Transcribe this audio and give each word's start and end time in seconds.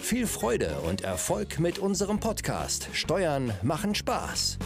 Viel 0.00 0.26
Freude 0.26 0.78
und 0.86 1.02
Erfolg 1.02 1.58
mit 1.58 1.78
unserem 1.78 2.18
Podcast 2.18 2.88
Steuern 2.92 3.52
machen 3.62 3.94
Spaß. 3.94 4.58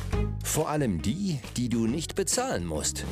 Vor 0.45 0.69
allem 0.69 1.03
die, 1.03 1.41
die 1.57 1.69
du 1.69 1.87
nicht 1.87 2.15
bezahlen 2.15 2.65
musst. 2.65 3.05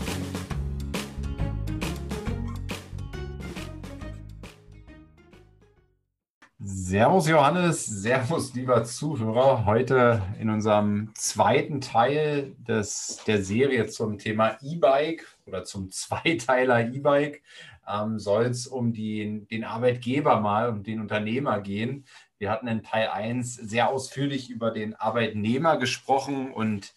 Servus 6.63 7.29
Johannes, 7.29 7.87
Servus 7.87 8.55
lieber 8.55 8.85
Zuhörer. 8.85 9.65
Heute 9.65 10.23
in 10.39 10.51
unserem 10.51 11.11
zweiten 11.15 11.81
Teil 11.81 12.55
des, 12.59 13.23
der 13.27 13.43
Serie 13.43 13.87
zum 13.87 14.19
Thema 14.19 14.59
E-Bike 14.63 15.27
oder 15.47 15.65
zum 15.65 15.91
Zweiteiler 15.91 16.93
E-Bike 16.93 17.43
ähm, 17.91 18.19
soll 18.19 18.47
es 18.47 18.67
um 18.67 18.93
die, 18.93 19.47
den 19.51 19.65
Arbeitgeber 19.65 20.41
mal, 20.41 20.69
um 20.69 20.83
den 20.83 21.01
Unternehmer 21.01 21.61
gehen. 21.61 22.05
Wir 22.39 22.51
hatten 22.51 22.69
in 22.69 22.83
Teil 22.83 23.09
1 23.09 23.55
sehr 23.55 23.91
ausführlich 23.91 24.51
über 24.51 24.71
den 24.71 24.95
Arbeitnehmer 24.95 25.77
gesprochen 25.77 26.53
und 26.53 26.95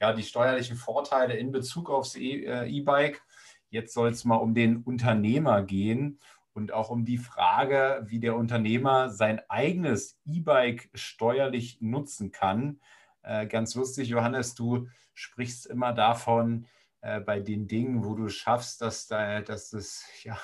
ja, 0.00 0.12
die 0.12 0.22
steuerlichen 0.22 0.76
Vorteile 0.76 1.34
in 1.34 1.52
Bezug 1.52 1.88
aufs 1.88 2.16
e, 2.16 2.44
äh, 2.44 2.68
E-Bike. 2.68 3.22
Jetzt 3.70 3.94
soll 3.94 4.10
es 4.10 4.24
mal 4.24 4.36
um 4.36 4.54
den 4.54 4.78
Unternehmer 4.78 5.62
gehen 5.62 6.18
und 6.52 6.72
auch 6.72 6.90
um 6.90 7.04
die 7.04 7.18
Frage, 7.18 8.04
wie 8.08 8.20
der 8.20 8.36
Unternehmer 8.36 9.10
sein 9.10 9.40
eigenes 9.48 10.18
E-Bike 10.26 10.90
steuerlich 10.92 11.80
nutzen 11.80 12.32
kann. 12.32 12.80
Äh, 13.22 13.46
ganz 13.46 13.74
lustig, 13.74 14.08
Johannes, 14.08 14.54
du 14.54 14.88
sprichst 15.14 15.66
immer 15.66 15.92
davon, 15.92 16.66
äh, 17.02 17.20
bei 17.20 17.40
den 17.40 17.68
Dingen, 17.68 18.04
wo 18.04 18.14
du 18.14 18.28
schaffst, 18.28 18.80
dass, 18.80 19.06
da, 19.06 19.40
dass 19.40 19.70
das 19.70 20.04
ja, 20.22 20.38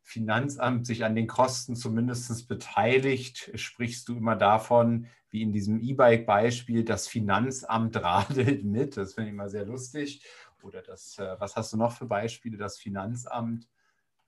Finanzamt 0.00 0.86
sich 0.86 1.04
an 1.04 1.14
den 1.14 1.26
Kosten 1.26 1.76
zumindest 1.76 2.46
beteiligt, 2.46 3.50
sprichst 3.54 4.08
du 4.08 4.16
immer 4.18 4.36
davon, 4.36 5.06
wie 5.30 5.42
in 5.42 5.50
diesem 5.50 5.80
E-Bike-Beispiel, 5.80 6.84
das 6.84 7.08
Finanzamt 7.08 7.96
radelt 8.02 8.64
mit. 8.64 8.96
Das 8.96 9.14
finde 9.14 9.30
ich 9.30 9.34
immer 9.34 9.48
sehr 9.48 9.64
lustig. 9.64 10.24
Oder 10.62 10.82
das, 10.82 11.18
äh, 11.18 11.34
was 11.38 11.56
hast 11.56 11.72
du 11.72 11.76
noch 11.76 11.92
für 11.92 12.06
Beispiele? 12.06 12.56
Das 12.56 12.78
Finanzamt 12.78 13.66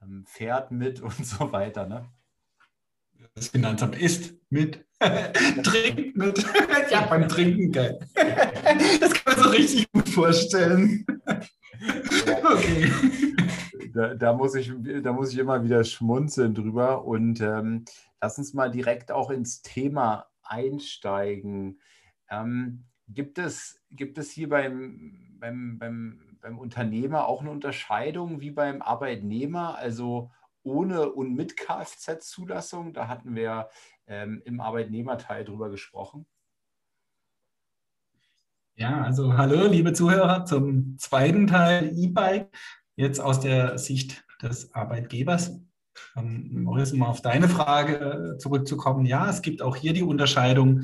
ähm, 0.02 0.24
fährt 0.26 0.72
mit 0.72 1.00
und 1.02 1.24
so 1.24 1.52
weiter. 1.52 1.86
Ne? 1.86 2.10
Das 3.34 3.48
Finanzamt 3.48 3.96
isst 3.96 4.34
mit, 4.50 4.84
trinkt 5.62 6.16
mit. 6.16 6.44
ja, 6.90 7.06
beim 7.06 7.28
Trinken, 7.28 7.70
geil. 7.70 7.98
das 9.00 9.12
kann 9.14 9.34
man 9.34 9.44
so 9.44 9.50
richtig 9.50 9.90
gut 9.92 10.08
vorstellen. 10.08 11.06
Da, 13.94 14.14
da, 14.14 14.34
muss 14.34 14.54
ich, 14.54 14.70
da 15.02 15.12
muss 15.12 15.32
ich 15.32 15.38
immer 15.38 15.64
wieder 15.64 15.82
schmunzeln 15.82 16.54
drüber. 16.54 17.06
Und 17.06 17.40
ähm, 17.40 17.86
lass 18.20 18.36
uns 18.36 18.52
mal 18.52 18.70
direkt 18.70 19.10
auch 19.10 19.30
ins 19.30 19.62
Thema 19.62 20.26
einsteigen. 20.42 21.80
Ähm, 22.28 22.84
gibt, 23.08 23.38
es, 23.38 23.80
gibt 23.90 24.18
es 24.18 24.30
hier 24.30 24.50
beim, 24.50 25.38
beim, 25.40 25.78
beim 25.78 26.26
beim 26.46 26.58
Unternehmer 26.60 27.26
auch 27.26 27.40
eine 27.40 27.50
Unterscheidung 27.50 28.40
wie 28.40 28.52
beim 28.52 28.80
Arbeitnehmer, 28.80 29.76
also 29.78 30.30
ohne 30.62 31.10
und 31.10 31.34
mit 31.34 31.56
Kfz-Zulassung? 31.56 32.92
Da 32.92 33.08
hatten 33.08 33.34
wir 33.34 33.69
ähm, 34.06 34.42
im 34.44 34.60
Arbeitnehmerteil 34.60 35.44
drüber 35.44 35.70
gesprochen. 35.70 36.25
Ja, 38.78 39.00
also 39.00 39.38
hallo, 39.38 39.66
liebe 39.69 39.94
Zuhörer, 39.94 40.44
zum 40.44 40.98
zweiten 40.98 41.47
Teil 41.47 41.92
E-Bike, 41.97 42.50
jetzt 42.97 43.20
aus 43.20 43.41
der 43.41 43.78
Sicht 43.78 44.22
des 44.42 44.75
Arbeitgebers. 44.75 45.59
Um, 46.14 46.62
Morris, 46.62 46.92
um 46.92 47.03
auf 47.03 47.22
deine 47.22 47.48
Frage 47.48 48.34
äh, 48.34 48.38
zurückzukommen, 48.38 49.06
ja, 49.06 49.31
es 49.31 49.41
gibt 49.41 49.62
auch 49.62 49.76
hier 49.76 49.94
die 49.94 50.03
Unterscheidung, 50.03 50.82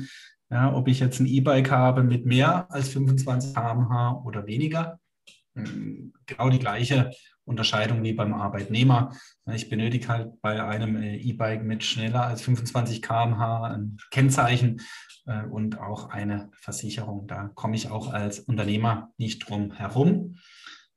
ja, 0.49 0.73
ob 0.73 0.87
ich 0.87 0.99
jetzt 0.99 1.19
ein 1.19 1.27
E-Bike 1.27 1.69
habe 1.69 2.01
mit 2.01 2.25
mehr 2.25 2.65
als 2.71 2.89
25 2.89 3.53
km/h 3.53 4.23
oder 4.25 4.47
weniger. 4.47 4.99
Ähm, 5.55 6.13
genau 6.25 6.49
die 6.49 6.57
gleiche 6.57 7.11
Unterscheidung 7.45 8.03
wie 8.03 8.13
beim 8.13 8.33
Arbeitnehmer. 8.33 9.15
Ich 9.53 9.69
benötige 9.69 10.07
halt 10.07 10.41
bei 10.41 10.63
einem 10.63 10.95
äh, 10.95 11.17
E-Bike 11.17 11.63
mit 11.63 11.83
schneller 11.83 12.25
als 12.25 12.41
25 12.41 13.01
km/h 13.01 13.63
ein 13.65 13.97
Kennzeichen 14.11 14.81
äh, 15.25 15.43
und 15.43 15.79
auch 15.79 16.09
eine 16.09 16.49
Versicherung. 16.53 17.27
Da 17.27 17.49
komme 17.53 17.75
ich 17.75 17.89
auch 17.89 18.13
als 18.13 18.39
Unternehmer 18.39 19.11
nicht 19.17 19.47
drum 19.47 19.71
herum. 19.73 20.35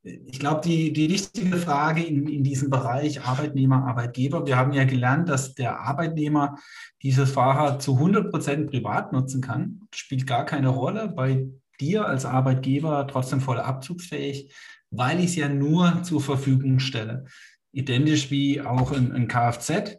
Ich 0.02 0.38
glaube, 0.38 0.60
die, 0.60 0.92
die 0.92 1.10
wichtige 1.10 1.56
Frage 1.56 2.04
in, 2.04 2.28
in 2.28 2.44
diesem 2.44 2.70
Bereich 2.70 3.22
Arbeitnehmer, 3.22 3.84
Arbeitgeber, 3.88 4.46
wir 4.46 4.56
haben 4.56 4.72
ja 4.72 4.84
gelernt, 4.84 5.28
dass 5.28 5.54
der 5.54 5.80
Arbeitnehmer 5.80 6.58
dieses 7.02 7.32
Fahrrad 7.32 7.82
zu 7.82 7.94
100 7.94 8.30
Prozent 8.30 8.70
privat 8.70 9.12
nutzen 9.12 9.40
kann. 9.40 9.80
Das 9.90 9.98
spielt 9.98 10.24
gar 10.24 10.44
keine 10.44 10.68
Rolle. 10.68 11.08
Bei 11.08 11.48
dir 11.80 12.06
als 12.06 12.24
Arbeitgeber 12.24 13.06
trotzdem 13.08 13.40
voll 13.40 13.58
abzugsfähig, 13.58 14.54
weil 14.90 15.20
ich 15.20 15.26
es 15.26 15.36
ja 15.36 15.48
nur 15.48 16.02
zur 16.02 16.20
Verfügung 16.20 16.78
stelle. 16.78 17.24
Identisch 17.72 18.30
wie 18.30 18.60
auch 18.60 18.92
ein, 18.92 19.12
ein 19.12 19.28
Kfz 19.28 19.98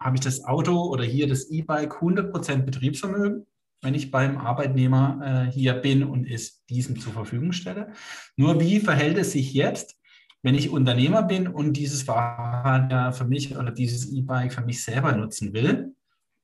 habe 0.00 0.16
ich 0.16 0.20
das 0.20 0.44
Auto 0.44 0.82
oder 0.82 1.04
hier 1.04 1.28
das 1.28 1.50
E-Bike 1.50 1.94
100% 2.00 2.62
Betriebsvermögen, 2.62 3.46
wenn 3.82 3.94
ich 3.94 4.10
beim 4.10 4.38
Arbeitnehmer 4.38 5.46
äh, 5.48 5.52
hier 5.52 5.74
bin 5.74 6.02
und 6.02 6.26
es 6.26 6.64
diesem 6.66 6.98
zur 6.98 7.12
Verfügung 7.12 7.52
stelle. 7.52 7.92
Nur 8.36 8.60
wie 8.60 8.80
verhält 8.80 9.18
es 9.18 9.32
sich 9.32 9.52
jetzt, 9.52 9.96
wenn 10.42 10.54
ich 10.54 10.70
Unternehmer 10.70 11.22
bin 11.22 11.46
und 11.46 11.74
dieses 11.74 12.02
Fahrrad 12.02 12.90
ja 12.90 13.12
für 13.12 13.24
mich 13.24 13.56
oder 13.56 13.70
dieses 13.70 14.12
E-Bike 14.12 14.52
für 14.52 14.62
mich 14.62 14.82
selber 14.82 15.12
nutzen 15.12 15.52
will? 15.52 15.94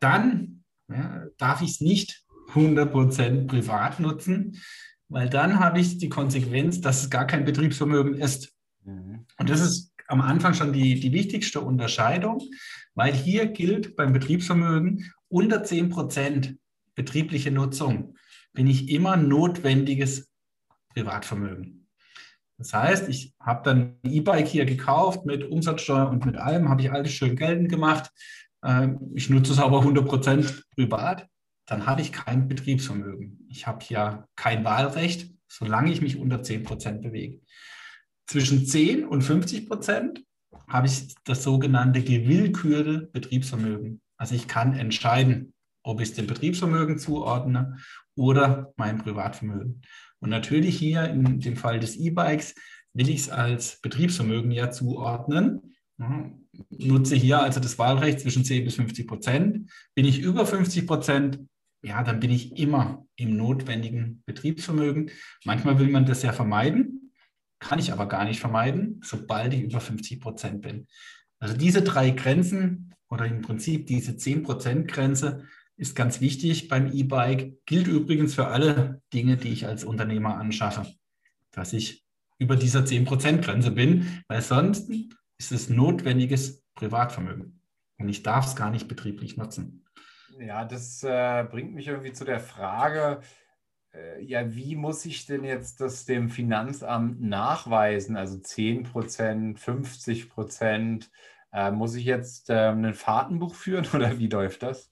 Dann 0.01 0.65
ja, 0.89 1.27
darf 1.37 1.63
ich 1.63 1.71
es 1.71 1.81
nicht 1.81 2.25
100% 2.53 3.47
privat 3.47 4.01
nutzen, 4.01 4.61
weil 5.09 5.29
dann 5.29 5.59
habe 5.59 5.81
ich 5.81 5.99
die 5.99 6.09
Konsequenz, 6.09 6.81
dass 6.81 7.03
es 7.03 7.11
gar 7.11 7.27
kein 7.27 7.45
Betriebsvermögen 7.45 8.15
ist. 8.15 8.53
Mhm. 8.85 9.27
Und 9.39 9.51
das 9.51 9.61
ist 9.61 9.93
am 10.07 10.21
Anfang 10.21 10.55
schon 10.55 10.73
die, 10.73 10.99
die 11.01 11.13
wichtigste 11.13 11.61
Unterscheidung, 11.61 12.41
weil 12.95 13.13
hier 13.13 13.47
gilt 13.47 13.97
beim 13.97 14.13
Betriebsvermögen 14.13 15.13
unter 15.29 15.63
10% 15.63 16.57
betriebliche 16.95 17.51
Nutzung 17.51 18.17
bin 18.53 18.67
ich 18.67 18.91
immer 18.91 19.17
notwendiges 19.17 20.31
Privatvermögen. 20.95 21.87
Das 22.57 22.73
heißt, 22.73 23.09
ich 23.09 23.35
habe 23.39 23.63
dann 23.63 23.99
ein 24.03 24.11
E-Bike 24.11 24.49
hier 24.49 24.65
gekauft 24.65 25.25
mit 25.25 25.45
Umsatzsteuer 25.45 26.11
und 26.11 26.27
mit 26.27 26.37
allem, 26.37 26.69
habe 26.69 26.83
ich 26.83 26.91
alles 26.91 27.13
schön 27.13 27.37
geltend 27.37 27.69
gemacht. 27.69 28.11
Ähm, 28.65 29.13
ich 29.15 29.31
nutze 29.31 29.53
es 29.53 29.61
aber 29.61 29.81
100% 29.83 30.65
privat 30.75 31.29
dann 31.69 31.87
habe 31.87 32.01
ich 32.01 32.13
kein 32.13 32.49
Betriebsvermögen. 32.49 33.47
Ich 33.51 33.67
habe 33.67 33.85
ja 33.91 34.27
kein 34.37 34.65
Wahlrecht, 34.65 35.31
solange 35.47 35.93
ich 35.93 36.01
mich 36.01 36.17
unter 36.17 36.43
10 36.43 36.65
Prozent 36.65 37.03
bewege. 37.03 37.41
Zwischen 38.27 38.67
10 38.67 39.05
und 39.07 39.23
50 39.23 39.69
Prozent 39.69 40.25
habe 40.67 40.87
ich 40.87 41.15
das 41.25 41.43
sogenannte 41.43 42.03
gewillkürte 42.03 43.11
Betriebsvermögen. 43.13 44.01
Also 44.17 44.35
ich 44.35 44.49
kann 44.49 44.75
entscheiden, 44.75 45.53
ob 45.83 46.01
ich 46.01 46.09
es 46.09 46.15
dem 46.15 46.27
Betriebsvermögen 46.27 46.99
zuordne 46.99 47.77
oder 48.17 48.73
meinem 48.77 48.99
Privatvermögen. 48.99 49.83
Und 50.21 50.31
natürlich 50.31 50.77
hier 50.77 51.05
in 51.05 51.41
dem 51.41 51.57
Fall 51.57 51.81
des 51.81 51.97
E-Bikes 51.97 52.55
will 52.95 53.11
ich 53.11 53.21
es 53.21 53.31
als 53.31 53.81
Betriebsvermögen 53.83 54.51
ja 54.51 54.71
zuordnen. 54.71 55.75
Nutze 56.71 57.15
hier 57.15 57.43
also 57.43 57.61
das 57.61 57.79
Wahlrecht 57.79 58.21
zwischen 58.21 58.45
10 58.45 58.65
bis 58.65 58.77
50 58.77 59.07
Prozent. 59.07 59.71
Bin 59.95 60.07
ich 60.07 60.21
über 60.21 60.47
50 60.47 60.87
Prozent, 60.87 61.39
ja, 61.83 62.03
dann 62.03 62.21
bin 62.21 62.31
ich 62.31 62.59
immer 62.59 63.07
im 63.17 63.37
notwendigen 63.37 64.23
Betriebsvermögen. 64.27 65.11
Manchmal 65.45 65.79
will 65.79 65.89
man 65.89 66.07
das 66.07 66.23
ja 66.23 66.33
vermeiden, 66.33 67.13
kann 67.61 67.79
ich 67.79 67.93
aber 67.93 68.07
gar 68.07 68.25
nicht 68.25 68.41
vermeiden, 68.41 69.01
sobald 69.05 69.55
ich 69.55 69.63
über 69.63 69.81
50 69.81 70.21
Prozent 70.21 70.63
bin. 70.63 70.87
Also 71.39 71.57
diese 71.57 71.83
drei 71.83 72.11
Grenzen 72.11 72.95
oder 73.09 73.27
im 73.27 73.43
Prinzip 73.43 73.87
diese 73.87 74.17
10 74.17 74.43
Prozent 74.43 74.89
Grenze 74.89 75.45
ist 75.77 75.95
ganz 75.95 76.21
wichtig 76.21 76.69
beim 76.69 76.93
E-Bike, 76.93 77.65
gilt 77.65 77.87
übrigens 77.87 78.35
für 78.35 78.49
alle 78.49 79.01
Dinge, 79.15 79.37
die 79.37 79.49
ich 79.49 79.67
als 79.67 79.85
Unternehmer 79.85 80.37
anschaffe, 80.37 80.93
dass 81.53 81.73
ich 81.73 82.05
über 82.39 82.57
dieser 82.57 82.85
10 82.85 83.05
Prozent 83.05 83.45
Grenze 83.45 83.71
bin, 83.71 84.23
weil 84.27 84.43
sonst 84.43 84.91
ist 85.39 85.53
es 85.53 85.69
notwendiges 85.69 86.65
Privatvermögen 86.75 87.61
und 87.99 88.09
ich 88.09 88.23
darf 88.23 88.47
es 88.47 88.57
gar 88.57 88.71
nicht 88.71 88.89
betrieblich 88.89 89.37
nutzen. 89.37 89.85
Ja, 90.41 90.65
das 90.65 91.03
äh, 91.03 91.45
bringt 91.51 91.75
mich 91.75 91.89
irgendwie 91.89 92.13
zu 92.13 92.25
der 92.25 92.41
Frage, 92.41 93.21
äh, 93.93 94.23
ja, 94.23 94.55
wie 94.55 94.77
muss 94.77 95.05
ich 95.05 95.27
denn 95.27 95.45
jetzt 95.45 95.81
das 95.81 96.05
dem 96.05 96.31
Finanzamt 96.31 97.21
nachweisen? 97.21 98.17
Also 98.17 98.39
10 98.39 98.85
Prozent, 98.85 99.59
50 99.59 100.29
Prozent? 100.29 101.11
Äh, 101.53 101.73
muss 101.73 101.95
ich 101.95 102.05
jetzt 102.05 102.51
äh, 102.51 102.71
ein 102.71 102.95
Fahrtenbuch 102.95 103.55
führen 103.55 103.87
oder 103.95 104.19
wie 104.19 104.29
läuft 104.29 104.63
das? 104.63 104.91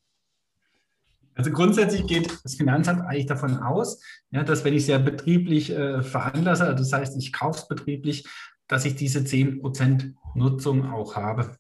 Also 1.35 1.51
grundsätzlich 1.51 2.07
geht 2.07 2.41
das 2.45 2.55
Finanzamt 2.55 3.03
eigentlich 3.03 3.27
davon 3.27 3.59
aus, 3.59 4.03
ja, 4.31 4.43
dass 4.43 4.65
wenn 4.65 4.73
ich 4.73 4.83
es 4.83 4.89
ja 4.89 4.97
betrieblich 4.97 5.71
äh, 5.71 6.03
veranlasse, 6.03 6.65
also 6.65 6.79
das 6.79 6.93
heißt, 6.93 7.17
ich 7.19 7.33
kaufe 7.33 7.59
es 7.59 7.69
betrieblich, 7.69 8.27
dass 8.69 8.87
ich 8.87 8.97
diese 8.97 9.21
10% 9.21 10.15
Nutzung 10.35 10.91
auch 10.91 11.15
habe. 11.15 11.57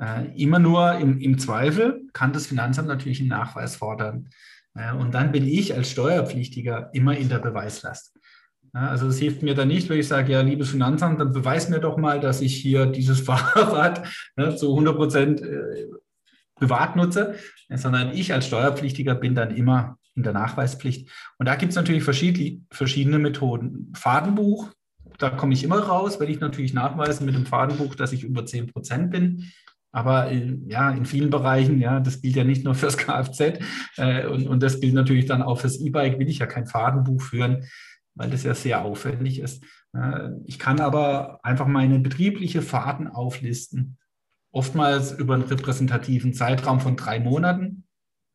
Äh, 0.00 0.26
immer 0.36 0.58
nur 0.58 0.94
im, 0.94 1.20
im, 1.20 1.38
Zweifel 1.38 2.02
kann 2.12 2.32
das 2.32 2.46
Finanzamt 2.46 2.88
natürlich 2.88 3.20
einen 3.20 3.28
Nachweis 3.28 3.76
fordern. 3.76 4.28
Äh, 4.74 4.92
und 4.92 5.14
dann 5.14 5.32
bin 5.32 5.46
ich 5.46 5.74
als 5.74 5.90
Steuerpflichtiger 5.90 6.90
immer 6.92 7.16
in 7.16 7.28
der 7.28 7.38
Beweislast. 7.38 8.18
Also 8.72 9.06
es 9.06 9.20
hilft 9.20 9.44
mir 9.44 9.54
dann 9.54 9.68
nicht, 9.68 9.88
wenn 9.88 10.00
ich 10.00 10.08
sage, 10.08 10.32
ja, 10.32 10.40
liebes 10.40 10.70
Finanzamt, 10.70 11.20
dann 11.20 11.32
beweis 11.32 11.68
mir 11.68 11.78
doch 11.78 11.96
mal, 11.96 12.18
dass 12.18 12.40
ich 12.40 12.56
hier 12.56 12.86
dieses 12.86 13.20
Fahrrad 13.26 14.04
ne, 14.36 14.56
zu 14.56 14.70
100 14.70 14.96
Prozent 14.96 15.42
äh, 15.42 15.86
privat 16.56 16.96
nutze, 16.96 17.36
sondern 17.68 18.12
ich 18.12 18.32
als 18.32 18.46
Steuerpflichtiger 18.46 19.14
bin 19.14 19.34
dann 19.34 19.54
immer 19.54 19.98
in 20.16 20.22
der 20.22 20.32
Nachweispflicht. 20.32 21.08
Und 21.38 21.46
da 21.46 21.56
gibt 21.56 21.70
es 21.70 21.76
natürlich 21.76 22.04
verschiedene, 22.04 22.62
verschiedene 22.70 23.18
Methoden. 23.18 23.92
Fadenbuch, 23.96 24.70
da 25.18 25.30
komme 25.30 25.54
ich 25.54 25.64
immer 25.64 25.78
raus, 25.78 26.18
wenn 26.20 26.30
ich 26.30 26.40
natürlich 26.40 26.74
nachweisen 26.74 27.26
mit 27.26 27.34
dem 27.34 27.46
Fadenbuch, 27.46 27.94
dass 27.94 28.12
ich 28.12 28.24
über 28.24 28.44
10 28.44 28.68
Prozent 28.72 29.10
bin. 29.10 29.52
Aber 29.94 30.32
ja, 30.32 30.90
in 30.90 31.06
vielen 31.06 31.30
Bereichen, 31.30 31.78
ja, 31.78 32.00
das 32.00 32.20
gilt 32.20 32.34
ja 32.34 32.42
nicht 32.42 32.64
nur 32.64 32.74
fürs 32.74 32.96
Kfz 32.98 33.60
äh, 33.96 34.26
und, 34.26 34.48
und 34.48 34.60
das 34.60 34.80
gilt 34.80 34.94
natürlich 34.94 35.26
dann 35.26 35.40
auch 35.40 35.60
fürs 35.60 35.80
E-Bike, 35.80 36.18
will 36.18 36.28
ich 36.28 36.40
ja 36.40 36.46
kein 36.46 36.66
Fadenbuch 36.66 37.22
führen, 37.22 37.64
weil 38.16 38.28
das 38.28 38.42
ja 38.42 38.54
sehr 38.54 38.84
aufwendig 38.84 39.38
ist. 39.38 39.62
Äh, 39.96 40.30
ich 40.46 40.58
kann 40.58 40.80
aber 40.80 41.38
einfach 41.44 41.68
meine 41.68 42.00
betriebliche 42.00 42.60
Fahrten 42.60 43.06
auflisten 43.06 43.96
oftmals 44.50 45.12
über 45.12 45.34
einen 45.34 45.44
repräsentativen 45.44 46.34
Zeitraum 46.34 46.80
von 46.80 46.96
drei 46.96 47.20
Monaten. 47.20 47.84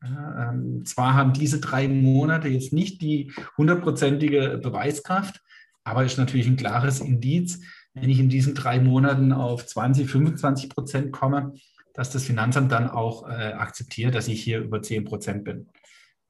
Ja, 0.02 0.50
ähm, 0.52 0.86
zwar 0.86 1.12
haben 1.12 1.34
diese 1.34 1.60
drei 1.60 1.88
Monate 1.88 2.48
jetzt 2.48 2.72
nicht 2.72 3.02
die 3.02 3.32
hundertprozentige 3.58 4.58
Beweiskraft, 4.62 5.42
aber 5.84 6.04
ist 6.04 6.16
natürlich 6.16 6.46
ein 6.46 6.56
klares 6.56 7.00
Indiz, 7.00 7.60
wenn 7.94 8.10
ich 8.10 8.20
in 8.20 8.28
diesen 8.28 8.54
drei 8.54 8.80
Monaten 8.80 9.32
auf 9.32 9.66
20, 9.66 10.08
25 10.08 10.70
Prozent 10.70 11.12
komme, 11.12 11.54
dass 11.94 12.10
das 12.10 12.24
Finanzamt 12.24 12.72
dann 12.72 12.88
auch 12.88 13.28
äh, 13.28 13.52
akzeptiert, 13.52 14.14
dass 14.14 14.28
ich 14.28 14.42
hier 14.42 14.60
über 14.60 14.80
10 14.80 15.04
Prozent 15.04 15.44
bin. 15.44 15.68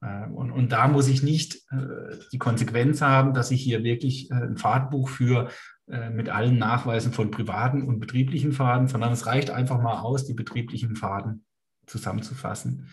Äh, 0.01 0.27
und, 0.27 0.51
und, 0.51 0.71
da 0.71 0.87
muss 0.87 1.07
ich 1.07 1.23
nicht 1.23 1.55
äh, 1.71 2.17
die 2.31 2.39
Konsequenz 2.39 3.01
haben, 3.01 3.33
dass 3.33 3.51
ich 3.51 3.61
hier 3.61 3.83
wirklich 3.83 4.31
äh, 4.31 4.35
ein 4.35 4.57
Fahrtbuch 4.57 5.09
für 5.09 5.49
äh, 5.87 6.09
mit 6.09 6.29
allen 6.29 6.57
Nachweisen 6.57 7.13
von 7.13 7.31
privaten 7.31 7.83
und 7.83 7.99
betrieblichen 7.99 8.53
Faden, 8.53 8.87
sondern 8.87 9.13
es 9.13 9.27
reicht 9.27 9.51
einfach 9.51 9.81
mal 9.81 9.99
aus, 9.99 10.25
die 10.25 10.33
betrieblichen 10.33 10.95
Faden 10.95 11.45
zusammenzufassen. 11.85 12.89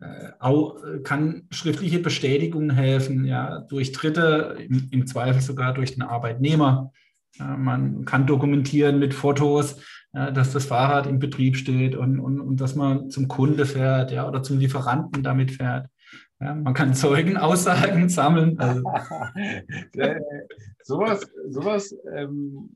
Äh, 0.00 0.30
auch 0.38 0.82
äh, 0.84 1.00
kann 1.00 1.46
schriftliche 1.50 1.98
Bestätigung 1.98 2.70
helfen, 2.70 3.24
ja, 3.24 3.60
durch 3.60 3.92
Dritte, 3.92 4.56
im, 4.58 4.88
im 4.90 5.06
Zweifel 5.06 5.40
sogar 5.40 5.74
durch 5.74 5.94
den 5.94 6.02
Arbeitnehmer. 6.02 6.92
Ja, 7.36 7.56
man 7.56 8.04
kann 8.04 8.26
dokumentieren 8.26 8.98
mit 8.98 9.14
Fotos, 9.14 9.80
ja, 10.12 10.30
dass 10.30 10.52
das 10.52 10.66
Fahrrad 10.66 11.06
im 11.06 11.18
Betrieb 11.18 11.56
steht 11.56 11.94
und, 11.94 12.18
und, 12.18 12.40
und 12.40 12.60
dass 12.60 12.74
man 12.74 13.10
zum 13.10 13.28
Kunde 13.28 13.66
fährt 13.66 14.10
ja, 14.10 14.26
oder 14.26 14.42
zum 14.42 14.58
Lieferanten 14.58 15.22
damit 15.22 15.52
fährt. 15.52 15.88
Ja, 16.40 16.54
man 16.54 16.74
kann 16.74 16.94
Zeugenaussagen 16.94 18.08
sammeln. 18.08 18.58
Also. 18.58 18.82
sowas 20.82 21.28
sowas 21.48 21.94
ähm, 22.14 22.70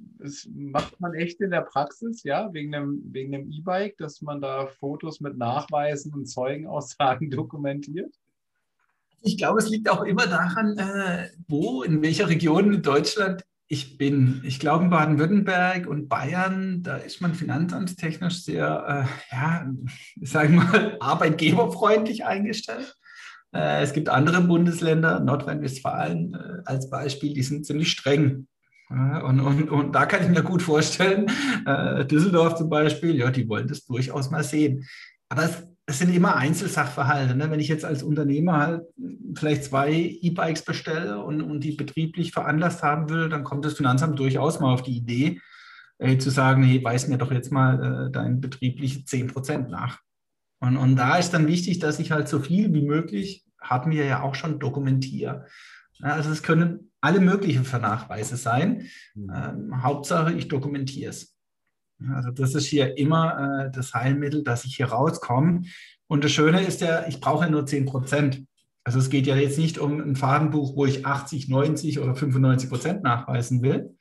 macht 0.52 1.00
man 1.00 1.14
echt 1.14 1.40
in 1.40 1.50
der 1.50 1.62
Praxis, 1.62 2.22
ja, 2.24 2.52
wegen 2.52 2.74
einem 2.74 3.00
wegen 3.12 3.52
E-Bike, 3.52 3.96
dass 3.98 4.20
man 4.20 4.40
da 4.40 4.66
Fotos 4.66 5.20
mit 5.20 5.36
Nachweisen 5.36 6.12
und 6.12 6.26
Zeugenaussagen 6.26 7.30
dokumentiert? 7.30 8.14
Ich 9.24 9.38
glaube, 9.38 9.60
es 9.60 9.68
liegt 9.68 9.88
auch 9.88 10.02
immer 10.02 10.26
daran, 10.26 10.76
äh, 10.78 11.28
wo, 11.46 11.84
in 11.84 12.02
welcher 12.02 12.28
Region 12.28 12.74
in 12.74 12.82
Deutschland 12.82 13.44
ich 13.72 13.96
bin. 13.96 14.42
Ich 14.44 14.60
glaube, 14.60 14.84
in 14.84 14.90
Baden-Württemberg 14.90 15.86
und 15.86 16.06
Bayern, 16.10 16.82
da 16.82 16.98
ist 16.98 17.22
man 17.22 17.34
finanzamtstechnisch 17.34 18.42
sehr, 18.42 19.06
äh, 19.08 19.34
ja, 19.34 19.66
sagen 20.20 20.56
wir 20.56 20.62
mal, 20.62 20.96
arbeitgeberfreundlich 21.00 22.26
eingestellt. 22.26 22.94
Äh, 23.54 23.80
es 23.80 23.94
gibt 23.94 24.10
andere 24.10 24.42
Bundesländer, 24.42 25.20
Nordrhein-Westfalen 25.20 26.34
äh, 26.34 26.62
als 26.66 26.90
Beispiel, 26.90 27.32
die 27.32 27.42
sind 27.42 27.64
ziemlich 27.64 27.90
streng. 27.90 28.46
Und, 28.90 29.40
und, 29.40 29.70
und 29.70 29.92
da 29.94 30.04
kann 30.04 30.22
ich 30.22 30.28
mir 30.28 30.42
gut 30.42 30.60
vorstellen, 30.60 31.24
äh, 31.64 32.04
Düsseldorf 32.04 32.56
zum 32.56 32.68
Beispiel, 32.68 33.16
ja, 33.16 33.30
die 33.30 33.48
wollen 33.48 33.66
das 33.66 33.86
durchaus 33.86 34.30
mal 34.30 34.44
sehen. 34.44 34.86
Aber 35.30 35.44
es, 35.44 35.66
es 35.86 35.98
sind 35.98 36.14
immer 36.14 36.36
Einzelsachverhalte. 36.36 37.34
Ne? 37.34 37.50
Wenn 37.50 37.60
ich 37.60 37.68
jetzt 37.68 37.84
als 37.84 38.02
Unternehmer 38.02 38.58
halt 38.58 38.82
vielleicht 39.34 39.64
zwei 39.64 39.92
E-Bikes 39.92 40.64
bestelle 40.64 41.22
und, 41.24 41.42
und 41.42 41.60
die 41.60 41.72
betrieblich 41.72 42.32
veranlasst 42.32 42.82
haben 42.82 43.08
will, 43.08 43.28
dann 43.28 43.44
kommt 43.44 43.64
das 43.64 43.74
Finanzamt 43.74 44.18
durchaus 44.18 44.60
mal 44.60 44.72
auf 44.72 44.82
die 44.82 44.96
Idee, 44.96 45.40
äh, 45.98 46.18
zu 46.18 46.30
sagen, 46.30 46.62
hey, 46.62 46.82
weis 46.84 47.08
mir 47.08 47.18
doch 47.18 47.32
jetzt 47.32 47.50
mal 47.50 48.08
äh, 48.08 48.12
dein 48.12 48.40
betriebliche 48.40 49.04
10 49.04 49.28
Prozent 49.28 49.70
nach. 49.70 49.98
Und, 50.60 50.76
und 50.76 50.96
da 50.96 51.16
ist 51.16 51.30
dann 51.30 51.48
wichtig, 51.48 51.80
dass 51.80 51.98
ich 51.98 52.12
halt 52.12 52.28
so 52.28 52.38
viel 52.38 52.72
wie 52.72 52.82
möglich, 52.82 53.44
hatten 53.60 53.90
wir 53.90 54.04
ja 54.04 54.22
auch 54.22 54.36
schon, 54.36 54.60
dokumentiere. 54.60 55.46
Ja, 55.94 56.10
also 56.10 56.30
es 56.30 56.42
können 56.42 56.92
alle 57.00 57.20
möglichen 57.20 57.64
Vernachweise 57.64 58.36
sein. 58.36 58.86
Mhm. 59.14 59.32
Ähm, 59.34 59.82
Hauptsache, 59.82 60.32
ich 60.32 60.46
dokumentiere 60.46 61.10
es. 61.10 61.31
Also 62.14 62.30
das 62.30 62.54
ist 62.54 62.66
hier 62.66 62.96
immer 62.98 63.66
äh, 63.66 63.70
das 63.70 63.94
Heilmittel, 63.94 64.42
dass 64.42 64.64
ich 64.64 64.76
hier 64.76 64.86
rauskomme. 64.86 65.62
Und 66.06 66.24
das 66.24 66.32
Schöne 66.32 66.62
ist 66.62 66.80
ja, 66.80 67.06
ich 67.06 67.20
brauche 67.20 67.44
ja 67.44 67.50
nur 67.50 67.66
10 67.66 67.86
Prozent. 67.86 68.44
Also 68.84 68.98
es 68.98 69.10
geht 69.10 69.26
ja 69.26 69.36
jetzt 69.36 69.58
nicht 69.58 69.78
um 69.78 70.00
ein 70.00 70.16
Fadenbuch, 70.16 70.76
wo 70.76 70.86
ich 70.86 71.06
80, 71.06 71.48
90 71.48 72.00
oder 72.00 72.14
95 72.14 72.68
Prozent 72.68 73.02
nachweisen 73.02 73.62
will, 73.62 73.96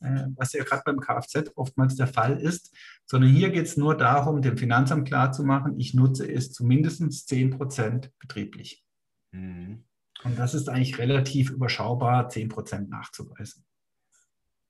äh, 0.00 0.24
was 0.36 0.52
ja 0.54 0.64
gerade 0.64 0.82
beim 0.84 1.00
Kfz 1.00 1.52
oftmals 1.54 1.96
der 1.96 2.06
Fall 2.06 2.38
ist, 2.38 2.74
sondern 3.06 3.30
hier 3.30 3.50
geht 3.50 3.66
es 3.66 3.76
nur 3.76 3.96
darum, 3.96 4.40
dem 4.40 4.56
Finanzamt 4.56 5.06
klarzumachen, 5.06 5.78
ich 5.78 5.92
nutze 5.92 6.30
es 6.30 6.52
zu 6.52 6.64
mindestens 6.64 7.26
10 7.26 7.50
Prozent 7.50 8.10
betrieblich. 8.18 8.84
Mhm. 9.32 9.84
Und 10.24 10.38
das 10.38 10.54
ist 10.54 10.68
eigentlich 10.68 10.98
relativ 10.98 11.50
überschaubar, 11.50 12.28
10 12.28 12.48
Prozent 12.48 12.90
nachzuweisen. 12.90 13.64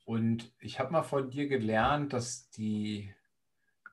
Und 0.04 0.52
ich 0.59 0.78
habe 0.78 0.92
mal 0.92 1.02
von 1.02 1.30
dir 1.30 1.49
gelernt, 1.49 2.12
dass 2.12 2.50
die, 2.50 3.14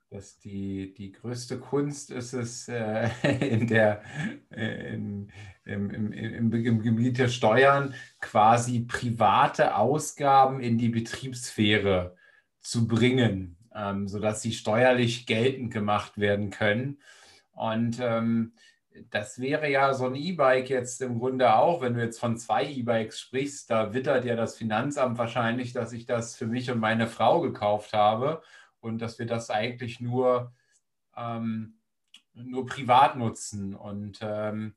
dass 0.09 0.39
die, 0.39 0.93
die 0.93 1.11
größte 1.11 1.59
Kunst 1.59 2.11
ist 2.11 2.33
es 2.33 2.67
äh, 2.67 3.09
in 3.39 3.67
der, 3.67 4.01
äh, 4.49 4.93
im, 4.93 5.29
im, 5.65 5.91
im, 5.91 6.11
im, 6.11 6.51
im 6.51 6.81
Gebiet 6.81 7.19
der 7.19 7.27
Steuern 7.27 7.93
quasi 8.19 8.81
private 8.81 9.75
Ausgaben 9.75 10.59
in 10.61 10.77
die 10.77 10.89
Betriebssphäre 10.89 12.15
zu 12.59 12.87
bringen, 12.87 13.57
ähm, 13.75 14.07
sodass 14.07 14.41
sie 14.41 14.53
steuerlich 14.53 15.27
geltend 15.27 15.71
gemacht 15.71 16.17
werden 16.17 16.49
können. 16.49 16.99
Und 17.51 17.99
ähm, 17.99 18.53
das 19.09 19.39
wäre 19.39 19.69
ja 19.69 19.93
so 19.93 20.05
ein 20.05 20.15
E-Bike 20.15 20.69
jetzt 20.69 21.01
im 21.01 21.19
Grunde 21.19 21.55
auch, 21.55 21.81
wenn 21.81 21.93
du 21.93 22.01
jetzt 22.01 22.19
von 22.19 22.37
zwei 22.37 22.65
E-Bikes 22.65 23.19
sprichst, 23.19 23.69
da 23.69 23.93
wittert 23.93 24.25
ja 24.25 24.35
das 24.35 24.57
Finanzamt 24.57 25.17
wahrscheinlich, 25.17 25.73
dass 25.73 25.93
ich 25.93 26.05
das 26.05 26.35
für 26.35 26.47
mich 26.47 26.69
und 26.71 26.79
meine 26.79 27.07
Frau 27.07 27.41
gekauft 27.41 27.93
habe 27.93 28.41
und 28.79 28.99
dass 28.99 29.19
wir 29.19 29.25
das 29.25 29.49
eigentlich 29.49 29.99
nur, 29.99 30.53
ähm, 31.15 31.79
nur 32.33 32.65
privat 32.65 33.17
nutzen. 33.17 33.75
Und 33.75 34.19
ähm, 34.21 34.75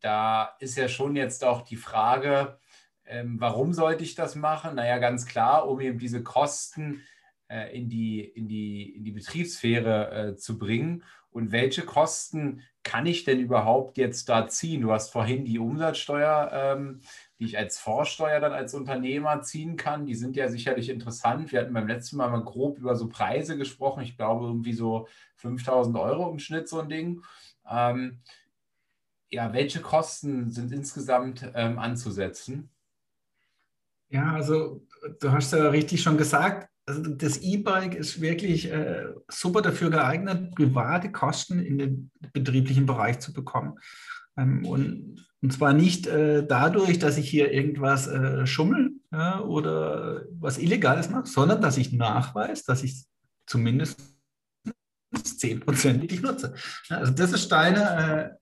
da 0.00 0.56
ist 0.60 0.76
ja 0.76 0.88
schon 0.88 1.16
jetzt 1.16 1.44
auch 1.44 1.62
die 1.62 1.76
Frage, 1.76 2.58
ähm, 3.06 3.40
warum 3.40 3.72
sollte 3.72 4.04
ich 4.04 4.14
das 4.14 4.34
machen? 4.34 4.76
Naja, 4.76 4.98
ganz 4.98 5.26
klar, 5.26 5.68
um 5.68 5.80
eben 5.80 5.98
diese 5.98 6.22
Kosten 6.22 7.02
äh, 7.48 7.76
in, 7.76 7.88
die, 7.88 8.20
in, 8.20 8.48
die, 8.48 8.96
in 8.96 9.04
die 9.04 9.12
Betriebssphäre 9.12 10.10
äh, 10.10 10.36
zu 10.36 10.58
bringen. 10.58 11.04
Und 11.30 11.52
welche 11.52 11.82
Kosten 11.82 12.62
kann 12.84 13.06
ich 13.06 13.24
denn 13.24 13.40
überhaupt 13.40 13.96
jetzt 13.98 14.28
da 14.28 14.46
ziehen? 14.46 14.82
Du 14.82 14.92
hast 14.92 15.10
vorhin 15.10 15.44
die 15.44 15.58
Umsatzsteuer, 15.58 16.50
ähm, 16.52 17.00
die 17.38 17.46
ich 17.46 17.58
als 17.58 17.78
Vorsteuer 17.78 18.38
dann 18.40 18.52
als 18.52 18.74
Unternehmer 18.74 19.42
ziehen 19.42 19.76
kann. 19.76 20.06
Die 20.06 20.14
sind 20.14 20.36
ja 20.36 20.48
sicherlich 20.48 20.90
interessant. 20.90 21.50
Wir 21.50 21.60
hatten 21.60 21.72
beim 21.72 21.88
letzten 21.88 22.18
Mal 22.18 22.30
mal 22.30 22.44
grob 22.44 22.78
über 22.78 22.94
so 22.94 23.08
Preise 23.08 23.56
gesprochen. 23.56 24.02
Ich 24.02 24.16
glaube, 24.16 24.46
irgendwie 24.46 24.74
so 24.74 25.08
5000 25.36 25.96
Euro 25.96 26.30
im 26.30 26.38
Schnitt 26.38 26.68
so 26.68 26.80
ein 26.80 26.88
Ding. 26.88 27.22
Ähm, 27.68 28.20
ja, 29.30 29.52
welche 29.52 29.80
Kosten 29.80 30.50
sind 30.50 30.70
insgesamt 30.70 31.50
ähm, 31.54 31.78
anzusetzen? 31.78 32.70
Ja, 34.10 34.34
also 34.34 34.86
du 35.20 35.32
hast 35.32 35.52
ja 35.52 35.68
richtig 35.70 36.02
schon 36.02 36.18
gesagt, 36.18 36.68
also 36.86 37.02
das 37.02 37.38
E-Bike 37.38 37.94
ist 37.94 38.20
wirklich 38.20 38.70
äh, 38.70 39.06
super 39.28 39.62
dafür 39.62 39.90
geeignet, 39.90 40.54
private 40.54 41.10
Kosten 41.10 41.58
in 41.58 41.78
den 41.78 42.10
betrieblichen 42.32 42.86
Bereich 42.86 43.20
zu 43.20 43.32
bekommen. 43.32 43.78
Ähm, 44.36 44.66
und 44.66 45.26
Und 45.44 45.52
zwar 45.52 45.74
nicht 45.74 46.06
äh, 46.06 46.46
dadurch, 46.46 46.98
dass 46.98 47.18
ich 47.18 47.28
hier 47.28 47.52
irgendwas 47.52 48.06
äh, 48.06 48.46
schummel 48.46 48.92
ja, 49.12 49.40
oder 49.40 50.24
was 50.40 50.56
Illegales 50.56 51.10
mache, 51.10 51.26
sondern 51.26 51.60
dass 51.60 51.76
ich 51.76 51.92
nachweise, 51.92 52.64
dass 52.66 52.82
ich 52.82 53.04
zumindest 53.46 54.00
10% 55.14 56.22
nutze. 56.22 56.54
Ja, 56.88 56.96
also 56.96 57.12
das 57.12 57.32
ist 57.32 57.52
deine 57.52 58.38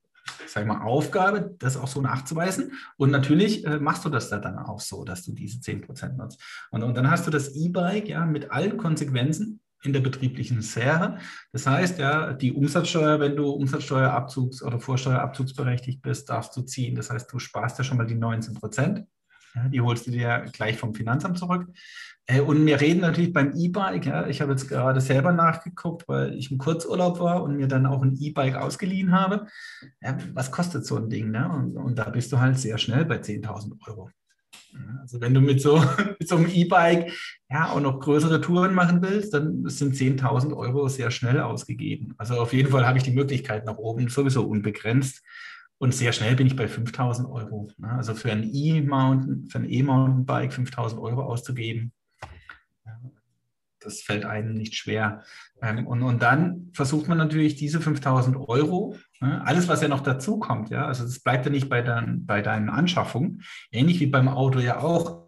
sag 0.47 0.67
mal, 0.67 0.83
Aufgabe, 0.83 1.55
das 1.59 1.77
auch 1.77 1.89
so 1.89 2.01
nachzuweisen. 2.01 2.73
Und 2.97 3.11
natürlich 3.11 3.65
äh, 3.65 3.79
machst 3.79 4.05
du 4.05 4.09
das 4.09 4.31
da 4.31 4.39
dann 4.39 4.59
auch 4.59 4.81
so, 4.81 5.05
dass 5.05 5.25
du 5.25 5.33
diese 5.33 5.59
10% 5.59 6.17
nutzt. 6.17 6.43
Und, 6.71 6.83
und 6.83 6.97
dann 6.97 7.11
hast 7.11 7.27
du 7.27 7.31
das 7.31 7.55
E-Bike 7.55 8.09
ja 8.09 8.25
mit 8.27 8.51
allen 8.51 8.77
Konsequenzen 8.77 9.61
in 9.85 9.93
der 9.93 10.01
betrieblichen 10.01 10.63
Sphäre. 10.63 11.19
Das 11.53 11.67
heißt, 11.67 11.99
ja, 11.99 12.33
die 12.33 12.53
Umsatzsteuer, 12.53 13.19
wenn 13.21 13.37
du 13.37 13.51
Umsatzsteuerabzugs- 13.51 14.63
oder 14.63 14.79
Vorsteuerabzugsberechtigt 14.79 16.03
bist, 16.03 16.31
darfst 16.31 16.57
du 16.57 16.63
ziehen. 16.63 16.95
Das 16.95 17.11
heißt, 17.11 17.33
du 17.33 17.39
sparst 17.39 17.79
ja 17.79 17.85
schon 17.85 17.99
mal 17.99 18.07
die 18.07 18.15
19 18.15 18.55
Prozent. 18.55 19.05
Die 19.71 19.81
holst 19.81 20.07
du 20.07 20.11
dir 20.11 20.47
gleich 20.53 20.77
vom 20.77 20.95
Finanzamt 20.95 21.39
zurück. 21.39 21.67
Äh, 22.27 22.41
und 22.41 22.65
wir 22.65 22.81
reden 22.81 23.01
natürlich 23.01 23.33
beim 23.33 23.53
E-Bike. 23.57 24.07
Ja, 24.07 24.27
ich 24.27 24.41
habe 24.41 24.53
jetzt 24.53 24.69
gerade 24.69 25.01
selber 25.01 25.33
nachgeguckt, 25.33 26.09
weil 26.09 26.35
ich 26.35 26.51
im 26.51 26.59
Kurzurlaub 26.59 27.21
war 27.21 27.43
und 27.43 27.57
mir 27.57 27.69
dann 27.69 27.87
auch 27.87 28.03
ein 28.03 28.17
E-Bike 28.19 28.57
ausgeliehen 28.57 29.13
habe. 29.13 29.47
Ja, 30.01 30.17
was 30.33 30.51
kostet 30.51 30.87
so 30.87 30.97
ein 30.97 31.11
Ding? 31.11 31.31
Ne? 31.31 31.49
Und, 31.51 31.77
und 31.77 31.99
da 31.99 32.09
bist 32.11 32.33
du 32.33 32.41
halt 32.41 32.59
sehr 32.59 32.79
schnell 32.79 33.05
bei 33.05 33.17
10.000 33.17 33.77
Euro. 33.87 34.11
Also 35.01 35.21
wenn 35.21 35.35
du 35.35 35.41
mit 35.41 35.61
so, 35.61 35.83
mit 36.19 36.29
so 36.29 36.37
einem 36.37 36.49
E-Bike 36.49 37.13
ja 37.51 37.71
auch 37.71 37.81
noch 37.81 38.01
größere 38.01 38.41
Touren 38.41 38.75
machen 38.75 39.03
willst, 39.03 39.35
dann 39.35 39.69
sind 39.69 39.95
10.000 39.95 40.57
Euro 40.57 40.89
sehr 40.89 41.11
schnell 41.11 41.41
ausgegeben. 41.41 42.15
Also 42.17 42.35
auf 42.35 42.53
jeden 42.53 42.71
Fall 42.71 42.87
habe 42.87 42.99
ich 42.99 43.05
die 43.05 43.13
Möglichkeit 43.13 43.67
nach 43.67 43.77
oben 43.77 44.09
sowieso 44.09 44.45
unbegrenzt. 44.45 45.23
Und 45.83 45.93
sehr 45.93 46.13
schnell 46.13 46.37
bin 46.37 46.47
ich 46.47 46.55
bei 46.55 46.69
5000 46.69 47.29
Euro. 47.29 47.69
Also 47.83 48.15
für 48.15 48.31
ein 48.31 48.49
E-Mountain, 48.55 49.49
für 49.49 49.59
ein 49.59 49.69
E-Mountainbike 49.69 50.53
5000 50.53 51.03
Euro 51.03 51.25
auszugeben, 51.25 51.93
das 53.81 54.01
fällt 54.01 54.25
einem 54.25 54.55
nicht 54.55 54.77
schwer. 54.77 55.25
Ähm, 55.61 55.89
und, 55.89 56.05
und 56.05 56.23
dann 56.23 56.71
versucht 56.73 57.09
man 57.09 57.19
natürlich 57.19 57.57
diese 57.57 57.81
5000 57.81 58.37
Euro, 58.37 58.95
ne, 59.21 59.45
alles 59.45 59.67
was 59.67 59.83
ja 59.83 59.89
noch 59.89 60.03
dazu 60.03 60.39
kommt, 60.39 60.71
ja, 60.71 60.87
also 60.87 61.03
das 61.03 61.19
bleibt 61.19 61.47
ja 61.47 61.51
nicht 61.51 61.69
bei, 61.69 61.83
dein, 61.83 62.27
bei 62.27 62.43
deinen 62.43 62.71
Anschaffungen, 62.71 63.43
ähnlich 63.73 63.99
wie 63.99 64.07
beim 64.07 64.29
Auto 64.29 64.61
ja 64.61 64.79
auch. 64.79 65.22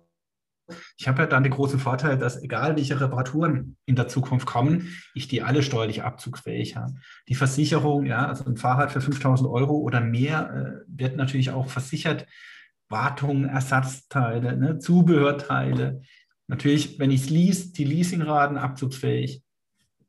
Ich 0.96 1.08
habe 1.08 1.22
ja 1.22 1.26
dann 1.26 1.42
den 1.42 1.52
großen 1.52 1.80
Vorteil, 1.80 2.16
dass 2.16 2.40
egal 2.40 2.76
welche 2.76 3.00
Reparaturen 3.00 3.76
in 3.84 3.96
der 3.96 4.06
Zukunft 4.06 4.46
kommen, 4.46 4.94
ich 5.14 5.26
die 5.26 5.42
alle 5.42 5.62
steuerlich 5.62 6.02
abzugsfähig 6.02 6.76
habe. 6.76 6.94
Die 7.28 7.34
Versicherung, 7.34 8.06
ja, 8.06 8.28
also 8.28 8.44
ein 8.44 8.56
Fahrrad 8.56 8.92
für 8.92 9.00
5000 9.00 9.48
Euro 9.48 9.76
oder 9.78 10.00
mehr 10.00 10.50
äh, 10.50 10.84
wird 10.86 11.16
natürlich 11.16 11.50
auch 11.50 11.68
versichert. 11.68 12.26
Wartung, 12.88 13.44
Ersatzteile, 13.44 14.56
ne, 14.56 14.78
Zubehörteile. 14.78 16.02
Natürlich, 16.46 16.98
wenn 16.98 17.10
ich 17.10 17.22
es 17.22 17.30
liest, 17.30 17.78
die 17.78 17.84
Leasingraten 17.84 18.58
abzugsfähig. 18.58 19.42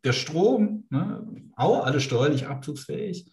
Der 0.04 0.14
Strom, 0.14 0.86
ne, 0.92 1.26
auch 1.56 1.86
alles 1.86 2.04
steuerlich 2.04 2.48
abzugsfähig. 2.48 3.32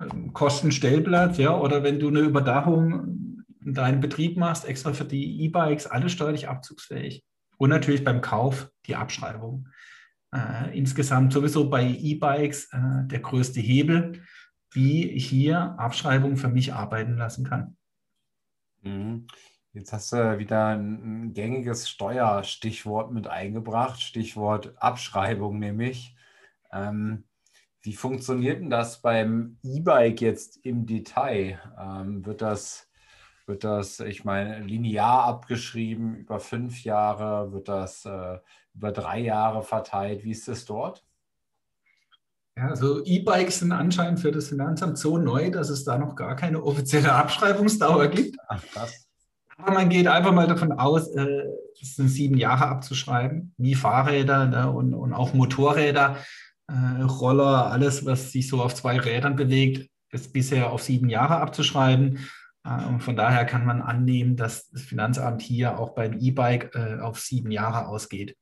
Ähm, 0.00 0.32
Kostenstellplatz, 0.32 1.38
ja, 1.38 1.58
oder 1.58 1.82
wenn 1.82 1.98
du 1.98 2.08
eine 2.08 2.20
Überdachung 2.20 3.43
deinen 3.64 4.00
Betrieb 4.00 4.36
machst, 4.36 4.66
extra 4.66 4.92
für 4.92 5.04
die 5.04 5.42
E-Bikes, 5.42 5.86
alles 5.86 6.12
steuerlich 6.12 6.48
abzugsfähig. 6.48 7.24
Und 7.56 7.70
natürlich 7.70 8.04
beim 8.04 8.20
Kauf 8.20 8.70
die 8.86 8.96
Abschreibung. 8.96 9.68
Äh, 10.34 10.76
insgesamt 10.76 11.32
sowieso 11.32 11.70
bei 11.70 11.84
E-Bikes 11.84 12.72
äh, 12.72 13.06
der 13.06 13.20
größte 13.20 13.60
Hebel, 13.60 14.22
wie 14.72 15.08
ich 15.08 15.26
hier 15.26 15.78
Abschreibung 15.78 16.36
für 16.36 16.48
mich 16.48 16.74
arbeiten 16.74 17.16
lassen 17.16 17.44
kann. 17.44 17.76
Mhm. 18.82 19.26
Jetzt 19.72 19.92
hast 19.92 20.12
du 20.12 20.38
wieder 20.38 20.68
ein, 20.68 21.34
gängiges 21.34 21.88
Steuerstichwort 21.88 23.12
mit 23.12 23.26
eingebracht, 23.26 24.00
Stichwort 24.00 24.74
Abschreibung 24.76 25.58
nämlich. 25.58 26.16
Ähm, 26.70 27.24
wie 27.82 27.94
funktioniert 27.94 28.60
denn 28.60 28.70
das 28.70 29.02
beim 29.02 29.58
E-Bike 29.64 30.20
jetzt 30.20 30.64
im 30.64 30.86
Detail? 30.86 31.60
Ähm, 31.78 32.24
wird 32.24 32.40
das, 32.40 32.88
wird 33.46 33.64
das, 33.64 34.00
ich 34.00 34.24
meine, 34.24 34.60
linear 34.60 35.24
abgeschrieben 35.24 36.16
über 36.16 36.40
fünf 36.40 36.84
Jahre? 36.84 37.52
Wird 37.52 37.68
das 37.68 38.04
äh, 38.04 38.38
über 38.74 38.92
drei 38.92 39.20
Jahre 39.20 39.62
verteilt? 39.62 40.24
Wie 40.24 40.30
ist 40.30 40.48
das 40.48 40.64
dort? 40.64 41.04
Ja, 42.56 42.68
also 42.68 43.04
E-Bikes 43.04 43.60
sind 43.60 43.72
anscheinend 43.72 44.20
für 44.20 44.30
das 44.30 44.48
Finanzamt 44.48 44.96
so 44.96 45.18
neu, 45.18 45.50
dass 45.50 45.70
es 45.70 45.84
da 45.84 45.98
noch 45.98 46.14
gar 46.14 46.36
keine 46.36 46.62
offizielle 46.62 47.12
Abschreibungsdauer 47.12 48.08
gibt. 48.08 48.36
Ach, 48.48 48.62
krass. 48.72 49.06
Aber 49.56 49.72
man 49.72 49.88
geht 49.88 50.06
einfach 50.06 50.32
mal 50.32 50.46
davon 50.46 50.72
aus, 50.72 51.08
äh, 51.08 51.44
es 51.80 51.96
sind 51.96 52.08
sieben 52.08 52.36
Jahre 52.36 52.66
abzuschreiben, 52.66 53.54
wie 53.58 53.74
Fahrräder 53.74 54.46
ne, 54.46 54.70
und, 54.70 54.94
und 54.94 55.12
auch 55.12 55.34
Motorräder, 55.34 56.16
äh, 56.68 57.02
Roller, 57.02 57.70
alles, 57.70 58.06
was 58.06 58.32
sich 58.32 58.48
so 58.48 58.62
auf 58.62 58.74
zwei 58.74 58.98
Rädern 58.98 59.36
bewegt, 59.36 59.90
ist 60.10 60.32
bisher 60.32 60.70
auf 60.70 60.82
sieben 60.82 61.08
Jahre 61.08 61.36
abzuschreiben. 61.36 62.20
Äh, 62.64 62.84
und 62.86 63.00
von 63.00 63.16
daher 63.16 63.44
kann 63.44 63.64
man 63.64 63.82
annehmen, 63.82 64.36
dass 64.36 64.68
das 64.70 64.82
Finanzamt 64.82 65.42
hier 65.42 65.78
auch 65.78 65.94
beim 65.94 66.18
E-Bike 66.18 66.74
äh, 66.74 67.00
auf 67.00 67.20
sieben 67.20 67.50
Jahre 67.50 67.86
ausgeht. 67.86 68.36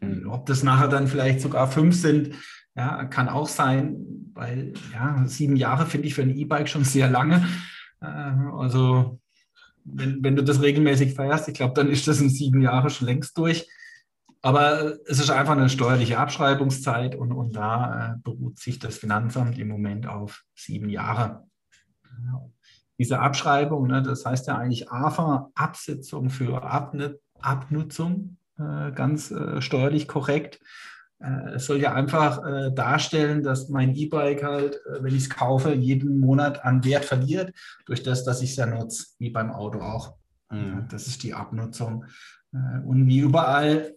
Mhm. 0.00 0.30
Ob 0.30 0.46
das 0.46 0.62
nachher 0.62 0.88
dann 0.88 1.08
vielleicht 1.08 1.40
sogar 1.40 1.70
fünf 1.70 1.94
sind, 1.94 2.34
ja, 2.76 3.04
kann 3.06 3.28
auch 3.28 3.48
sein, 3.48 3.96
weil 4.34 4.72
ja, 4.92 5.24
sieben 5.26 5.56
Jahre 5.56 5.86
finde 5.86 6.06
ich 6.06 6.14
für 6.14 6.22
ein 6.22 6.36
E-Bike 6.36 6.68
schon 6.68 6.84
sehr 6.84 7.10
lange. 7.10 7.46
Äh, 8.00 8.06
also 8.06 9.20
wenn, 9.84 10.22
wenn 10.22 10.36
du 10.36 10.44
das 10.44 10.62
regelmäßig 10.62 11.14
feierst, 11.14 11.48
ich 11.48 11.54
glaube, 11.54 11.74
dann 11.74 11.90
ist 11.90 12.06
das 12.06 12.20
in 12.20 12.28
sieben 12.28 12.60
Jahren 12.60 12.90
schon 12.90 13.06
längst 13.06 13.36
durch. 13.36 13.68
Aber 14.40 14.98
es 15.06 15.18
ist 15.18 15.30
einfach 15.30 15.54
eine 15.56 15.68
steuerliche 15.68 16.18
Abschreibungszeit 16.18 17.16
und, 17.16 17.32
und 17.32 17.56
da 17.56 18.12
äh, 18.12 18.18
beruht 18.22 18.60
sich 18.60 18.78
das 18.78 18.96
Finanzamt 18.96 19.58
im 19.58 19.66
Moment 19.66 20.06
auf 20.06 20.44
sieben 20.54 20.88
Jahre. 20.88 21.48
Diese 22.98 23.20
Abschreibung, 23.20 23.86
ne, 23.86 24.02
das 24.02 24.24
heißt 24.24 24.48
ja 24.48 24.58
eigentlich 24.58 24.90
AFA, 24.90 25.50
Absetzung 25.54 26.30
für 26.30 26.62
Abne 26.62 27.18
Abnutzung, 27.40 28.36
äh, 28.58 28.90
ganz 28.92 29.30
äh, 29.30 29.60
steuerlich 29.62 30.08
korrekt. 30.08 30.60
Äh, 31.20 31.54
es 31.54 31.66
soll 31.66 31.80
ja 31.80 31.94
einfach 31.94 32.44
äh, 32.44 32.72
darstellen, 32.72 33.42
dass 33.42 33.68
mein 33.68 33.94
E-Bike 33.94 34.42
halt, 34.42 34.76
äh, 34.86 35.02
wenn 35.02 35.14
ich 35.14 35.24
es 35.24 35.30
kaufe, 35.30 35.72
jeden 35.72 36.20
Monat 36.20 36.64
an 36.64 36.84
Wert 36.84 37.04
verliert, 37.04 37.52
durch 37.86 38.02
das, 38.02 38.24
dass 38.24 38.42
ich 38.42 38.50
es 38.50 38.56
ja 38.56 38.66
nutze, 38.66 39.06
wie 39.18 39.30
beim 39.30 39.50
Auto 39.50 39.80
auch. 39.80 40.14
Mhm. 40.50 40.86
Das 40.90 41.06
ist 41.06 41.22
die 41.22 41.34
Abnutzung. 41.34 42.04
Und 42.86 43.08
wie 43.08 43.18
überall 43.18 43.92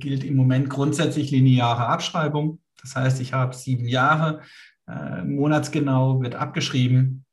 gilt 0.00 0.24
im 0.24 0.34
Moment 0.34 0.68
grundsätzlich 0.68 1.30
lineare 1.30 1.86
Abschreibung. 1.86 2.58
Das 2.82 2.96
heißt, 2.96 3.20
ich 3.20 3.32
habe 3.32 3.54
sieben 3.54 3.86
Jahre, 3.86 4.40
monatsgenau 5.24 6.20
wird 6.20 6.34
abgeschrieben. 6.34 7.23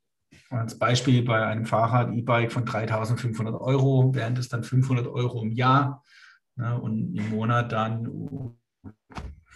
Als 0.51 0.77
Beispiel 0.77 1.23
bei 1.23 1.45
einem 1.45 1.65
Fahrrad, 1.65 2.13
E-Bike 2.13 2.51
von 2.51 2.65
3.500 2.65 3.59
Euro 3.59 4.13
wären 4.13 4.35
das 4.35 4.49
dann 4.49 4.63
500 4.63 5.07
Euro 5.07 5.41
im 5.41 5.51
Jahr 5.51 6.03
und 6.57 7.15
im 7.15 7.29
Monat 7.29 7.71
dann 7.71 8.07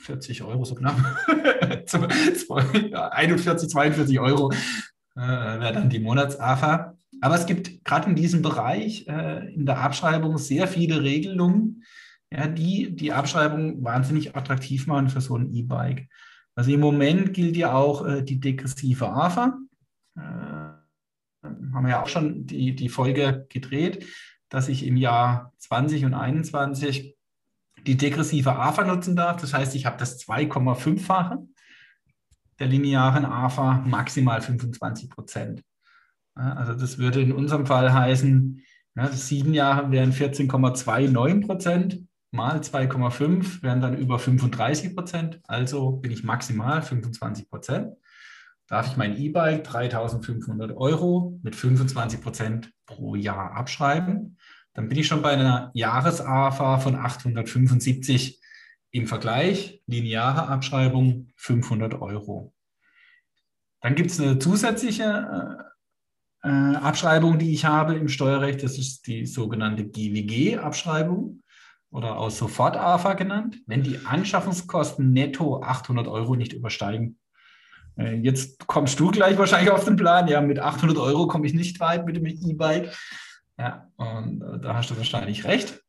40 0.06 0.44
Euro 0.44 0.64
so 0.64 0.76
knapp. 0.76 0.96
41, 3.12 3.70
42 3.70 4.20
Euro 4.20 4.52
äh, 5.16 5.20
wäre 5.20 5.74
dann 5.74 5.90
die 5.90 6.00
Monats-AFA. 6.00 6.96
Aber 7.22 7.36
es 7.36 7.46
gibt 7.46 7.84
gerade 7.86 8.10
in 8.10 8.16
diesem 8.16 8.42
Bereich 8.42 9.08
äh, 9.08 9.54
in 9.54 9.66
der 9.66 9.80
Abschreibung 9.80 10.38
sehr 10.38 10.68
viele 10.68 11.02
Regelungen, 11.02 11.84
ja, 12.32 12.48
die 12.48 12.96
die 12.96 13.14
Abschreibung 13.14 13.84
wahnsinnig 13.84 14.36
attraktiv 14.36 14.88
machen 14.88 15.10
für 15.10 15.22
so 15.22 15.38
ein 15.38 15.52
E-Bike. 15.54 16.08
Also 16.56 16.72
im 16.72 16.80
Moment 16.80 17.34
gilt 17.34 17.58
ja 17.58 17.74
auch 17.74 18.06
äh, 18.06 18.22
die 18.22 18.40
degressive 18.40 19.10
AFA. 19.10 19.58
Äh, 20.18 20.85
haben 21.74 21.84
wir 21.84 21.92
ja 21.92 22.04
auch 22.04 22.08
schon 22.08 22.46
die, 22.46 22.76
die 22.76 22.90
Folge 22.90 23.46
gedreht, 23.50 24.06
dass 24.50 24.68
ich 24.68 24.86
im 24.86 24.98
Jahr 24.98 25.54
20 25.60 26.06
und 26.06 26.14
21 26.14 27.16
die 27.86 27.98
degressive 27.98 28.56
AFA 28.56 28.84
nutzen 28.84 29.16
darf. 29.16 29.40
Das 29.42 29.54
heißt, 29.54 29.76
ich 29.76 29.86
habe 29.86 29.98
das 29.98 30.20
2,5-fache 30.20 31.40
der 32.60 32.68
linearen 32.68 33.26
AFA, 33.26 33.84
maximal 33.86 34.42
25 34.42 35.10
Prozent. 35.10 35.64
Also 36.36 36.74
das 36.74 36.98
würde 36.98 37.22
in 37.22 37.32
unserem 37.32 37.66
Fall 37.66 37.94
heißen, 37.94 38.62
ja, 38.96 39.12
sieben 39.12 39.54
Jahre 39.54 39.92
wären 39.92 40.14
14,29 40.14 41.46
Prozent 41.46 42.06
mal 42.32 42.60
2,5 42.60 43.64
wären 43.64 43.82
dann 43.82 43.98
über 43.98 44.20
35 44.20 44.96
Prozent. 44.96 45.42
Also 45.48 45.92
bin 45.92 46.12
ich 46.12 46.24
maximal 46.24 46.82
25 46.82 47.50
Prozent. 47.50 47.96
Darf 48.68 48.88
ich 48.88 48.98
mein 48.98 49.18
E-Bike 49.18 49.68
3.500 49.68 50.76
Euro 50.76 51.40
mit 51.44 51.56
25 51.56 52.22
Prozent 52.22 52.72
pro 52.86 53.16
Jahr 53.16 53.52
abschreiben 53.52 54.38
dann 54.76 54.90
bin 54.90 55.00
ich 55.00 55.08
schon 55.08 55.22
bei 55.22 55.32
einer 55.32 55.72
Jahres-AFA 55.74 56.80
von 56.80 56.96
875 56.96 58.42
im 58.92 59.08
Vergleich, 59.08 59.82
lineare 59.88 60.48
Abschreibung 60.48 61.30
500 61.38 61.96
Euro. 62.02 62.54
Dann 63.82 63.96
gibt 63.96 64.12
es 64.12 64.20
eine 64.20 64.38
zusätzliche 64.38 65.70
äh, 66.44 66.48
Abschreibung, 66.50 67.40
die 67.40 67.54
ich 67.54 67.64
habe 67.64 67.96
im 67.96 68.10
Steuerrecht. 68.10 68.64
Das 68.64 68.78
ist 68.78 69.08
die 69.08 69.26
sogenannte 69.26 69.86
GWG-Abschreibung 69.86 71.42
oder 71.90 72.18
auch 72.18 72.30
Sofort-AFA 72.30 73.14
genannt, 73.14 73.58
wenn 73.68 73.82
die 73.82 74.00
Anschaffungskosten 74.06 75.14
netto 75.14 75.62
800 75.62 76.08
Euro 76.08 76.36
nicht 76.36 76.52
übersteigen. 76.52 77.18
Äh, 77.98 78.16
jetzt 78.16 78.68
kommst 78.68 79.00
du 79.00 79.12
gleich 79.12 79.38
wahrscheinlich 79.38 79.72
auf 79.72 79.86
den 79.86 79.96
Plan. 79.96 80.28
Ja, 80.28 80.42
mit 80.42 80.60
800 80.60 80.98
Euro 80.98 81.28
komme 81.28 81.48
ich 81.48 81.54
nicht 81.54 81.80
weit 81.80 82.06
mit 82.06 82.16
dem 82.16 82.26
E-Bike. 82.26 82.96
Ja, 83.58 83.90
und 83.96 84.42
äh, 84.42 84.60
da 84.60 84.76
hast 84.76 84.90
du 84.90 84.98
wahrscheinlich 84.98 85.46
recht. 85.46 85.82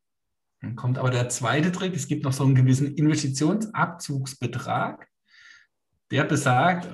Dann 0.61 0.75
kommt 0.75 0.97
aber 0.97 1.11
der 1.11 1.29
zweite 1.29 1.71
Trick. 1.71 1.95
Es 1.95 2.07
gibt 2.07 2.23
noch 2.23 2.33
so 2.33 2.43
einen 2.43 2.55
gewissen 2.55 2.95
Investitionsabzugsbetrag, 2.95 5.07
der 6.11 6.23
besagt, 6.23 6.87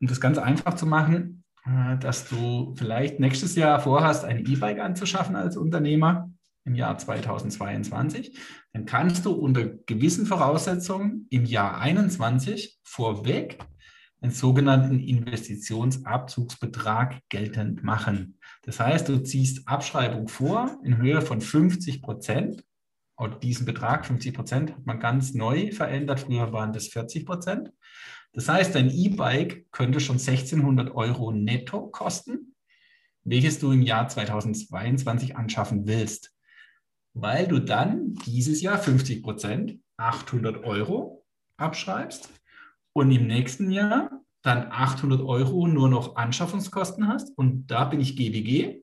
um 0.00 0.06
das 0.06 0.20
ganz 0.20 0.38
einfach 0.38 0.74
zu 0.74 0.86
machen, 0.86 1.42
äh, 1.66 1.98
dass 1.98 2.28
du 2.28 2.76
vielleicht 2.76 3.18
nächstes 3.20 3.56
Jahr 3.56 3.80
vorhast, 3.80 4.24
ein 4.24 4.46
E-Bike 4.46 4.80
anzuschaffen 4.80 5.36
als 5.36 5.56
Unternehmer 5.56 6.30
im 6.64 6.74
Jahr 6.74 6.98
2022, 6.98 8.36
dann 8.72 8.84
kannst 8.84 9.24
du 9.24 9.32
unter 9.32 9.64
gewissen 9.64 10.26
Voraussetzungen 10.26 11.26
im 11.30 11.46
Jahr 11.46 11.80
2021 11.80 12.80
vorweg 12.84 13.58
einen 14.20 14.32
sogenannten 14.32 14.98
Investitionsabzugsbetrag 14.98 17.20
geltend 17.28 17.84
machen. 17.84 18.40
Das 18.62 18.80
heißt, 18.80 19.08
du 19.08 19.18
ziehst 19.18 19.68
Abschreibung 19.68 20.26
vor 20.28 20.76
in 20.84 20.96
Höhe 20.98 21.22
von 21.22 21.40
50 21.40 22.02
Prozent. 22.02 22.64
Und 23.14 23.42
diesen 23.42 23.64
Betrag, 23.66 24.06
50 24.06 24.34
Prozent, 24.34 24.72
hat 24.72 24.86
man 24.86 25.00
ganz 25.00 25.34
neu 25.34 25.72
verändert. 25.72 26.20
Früher 26.20 26.52
waren 26.52 26.72
das 26.72 26.86
40 26.88 27.26
Prozent. 27.26 27.72
Das 28.32 28.48
heißt, 28.48 28.74
dein 28.74 28.90
E-Bike 28.90 29.66
könnte 29.72 30.00
schon 30.00 30.18
1600 30.18 30.94
Euro 30.94 31.32
netto 31.32 31.88
kosten, 31.88 32.54
welches 33.24 33.58
du 33.58 33.72
im 33.72 33.82
Jahr 33.82 34.08
2022 34.08 35.36
anschaffen 35.36 35.86
willst, 35.86 36.32
weil 37.14 37.48
du 37.48 37.58
dann 37.58 38.14
dieses 38.26 38.62
Jahr 38.62 38.78
50 38.78 39.22
Prozent, 39.22 39.80
800 39.96 40.64
Euro 40.64 41.24
abschreibst 41.56 42.28
und 42.98 43.10
im 43.10 43.26
nächsten 43.26 43.70
Jahr 43.70 44.10
dann 44.42 44.70
800 44.70 45.20
Euro 45.20 45.66
nur 45.66 45.88
noch 45.88 46.16
Anschaffungskosten 46.16 47.08
hast 47.08 47.36
und 47.36 47.66
da 47.66 47.84
bin 47.84 48.00
ich 48.00 48.16
GWG, 48.16 48.82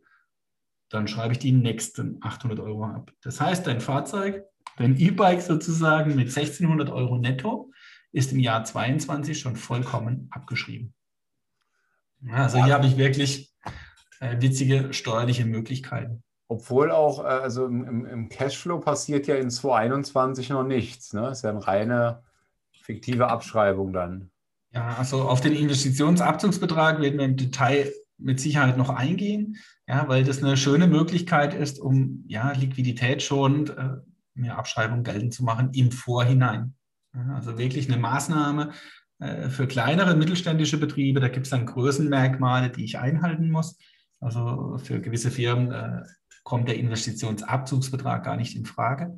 dann 0.90 1.08
schreibe 1.08 1.34
ich 1.34 1.40
die 1.40 1.52
nächsten 1.52 2.18
800 2.22 2.60
Euro 2.60 2.86
ab. 2.86 3.12
Das 3.22 3.42
heißt, 3.42 3.66
dein 3.66 3.82
Fahrzeug, 3.82 4.44
dein 4.78 4.98
E-Bike 4.98 5.42
sozusagen 5.42 6.16
mit 6.16 6.28
1600 6.28 6.90
Euro 6.90 7.18
netto 7.18 7.72
ist 8.12 8.32
im 8.32 8.40
Jahr 8.40 8.64
22 8.64 9.40
schon 9.40 9.56
vollkommen 9.56 10.28
abgeschrieben. 10.32 10.94
Also 12.32 12.64
hier 12.64 12.74
habe 12.74 12.88
ich 12.88 12.98
wirklich 12.98 13.54
äh, 14.20 14.40
witzige 14.40 14.94
steuerliche 14.94 15.46
Möglichkeiten. 15.46 16.24
Obwohl 16.48 16.92
auch, 16.92 17.20
äh, 17.20 17.28
also 17.28 17.66
im, 17.66 18.06
im, 18.06 18.30
Cashflow 18.30 18.80
passiert 18.80 19.28
ja 19.28 19.36
in 19.36 19.50
2021 19.50 20.50
noch 20.50 20.64
nichts. 20.64 21.14
Ne? 21.14 21.30
Ist 21.30 21.44
ja 21.44 21.50
eine 21.50 21.66
reine 21.66 22.24
fiktive 22.86 23.28
Abschreibung 23.28 23.94
dann. 23.94 24.30
Ja, 24.72 24.96
also 24.98 25.22
auf 25.24 25.42
den 25.42 25.54
Investitionsabzugsbetrag 25.54 27.02
werden 27.02 27.18
wir 27.18 27.26
im 27.26 27.38
Detail 27.38 27.92
mit 28.18 28.40
Sicherheit 28.40 28.78
noch 28.78 28.90
eingehen, 28.90 29.58
ja, 29.88 30.08
weil 30.08 30.24
das 30.24 30.44
eine 30.44 30.58
schöne 30.58 30.88
Möglichkeit 30.88 31.54
ist, 31.54 31.80
um 31.80 32.24
ja, 32.28 32.52
liquiditätsschonend 32.52 33.72
äh, 33.72 33.90
eine 34.38 34.58
Abschreibung 34.58 35.04
geltend 35.04 35.34
zu 35.34 35.44
machen 35.44 35.72
im 35.74 35.92
Vorhinein. 35.92 36.76
Ja, 37.14 37.36
also 37.36 37.58
wirklich 37.58 37.90
eine 37.90 38.02
Maßnahme 38.02 38.72
äh, 39.20 39.50
für 39.50 39.68
kleinere 39.68 40.16
mittelständische 40.16 40.78
Betriebe. 40.78 41.20
Da 41.20 41.30
gibt 41.30 41.46
es 41.46 41.52
dann 41.52 41.66
Größenmerkmale, 41.66 42.70
die 42.70 42.86
ich 42.86 43.00
einhalten 43.00 43.50
muss. 43.50 43.78
Also 44.20 44.78
für 44.78 45.00
gewisse 45.00 45.32
Firmen 45.32 45.72
äh, 45.72 46.04
kommt 46.44 46.68
der 46.68 46.78
Investitionsabzugsbetrag 46.78 48.24
gar 48.24 48.38
nicht 48.38 48.56
in 48.56 48.66
Frage. 48.66 49.18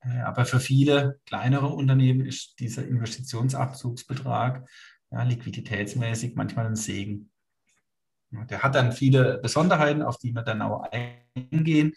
Äh, 0.00 0.20
aber 0.20 0.44
für 0.44 0.60
viele 0.60 1.20
kleinere 1.26 1.68
Unternehmen 1.68 2.24
ist 2.26 2.60
dieser 2.60 2.86
Investitionsabzugsbetrag 2.86 4.68
ja, 5.10 5.22
liquiditätsmäßig 5.22 6.34
manchmal 6.34 6.66
ein 6.66 6.76
Segen. 6.76 7.30
Der 8.30 8.62
hat 8.62 8.74
dann 8.74 8.92
viele 8.92 9.38
Besonderheiten, 9.38 10.02
auf 10.02 10.18
die 10.18 10.34
wir 10.34 10.42
dann 10.42 10.60
auch 10.60 10.84
eingehen. 10.92 11.94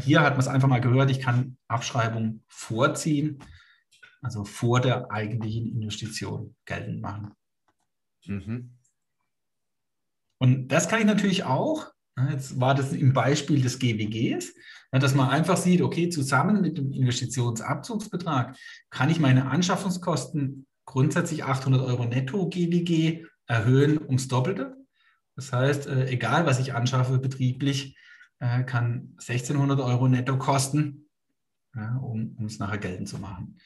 Hier 0.00 0.20
hat 0.20 0.34
man 0.34 0.40
es 0.40 0.48
einfach 0.48 0.68
mal 0.68 0.82
gehört, 0.82 1.10
ich 1.10 1.20
kann 1.20 1.56
Abschreibung 1.66 2.42
vorziehen, 2.46 3.42
also 4.20 4.44
vor 4.44 4.80
der 4.80 5.10
eigentlichen 5.10 5.72
Investition 5.72 6.54
geltend 6.66 7.00
machen. 7.00 7.32
Mhm. 8.26 8.76
Und 10.38 10.68
das 10.68 10.88
kann 10.88 11.00
ich 11.00 11.06
natürlich 11.06 11.44
auch, 11.44 11.90
jetzt 12.30 12.60
war 12.60 12.74
das 12.74 12.92
im 12.92 13.12
Beispiel 13.12 13.60
des 13.60 13.78
GWGs, 13.78 14.54
dass 14.90 15.14
man 15.14 15.30
einfach 15.30 15.56
sieht, 15.56 15.80
okay, 15.80 16.08
zusammen 16.10 16.60
mit 16.60 16.76
dem 16.78 16.92
Investitionsabzugsbetrag 16.92 18.56
kann 18.90 19.10
ich 19.10 19.20
meine 19.20 19.50
Anschaffungskosten 19.50 20.66
grundsätzlich 20.84 21.44
800 21.44 21.80
Euro 21.82 22.04
netto 22.04 22.48
GWG 22.48 23.24
erhöhen 23.46 23.98
ums 23.98 24.28
Doppelte. 24.28 24.76
Das 25.36 25.52
heißt, 25.52 25.86
äh, 25.86 26.08
egal 26.08 26.44
was 26.44 26.60
ich 26.60 26.74
anschaffe 26.74 27.18
betrieblich, 27.18 27.96
äh, 28.38 28.64
kann 28.64 29.14
1600 29.18 29.80
Euro 29.80 30.08
netto 30.08 30.36
kosten, 30.36 31.08
um, 31.74 32.36
um 32.38 32.44
es 32.44 32.58
nachher 32.58 32.76
geltend 32.76 33.08
zu 33.08 33.18
machen. 33.18 33.56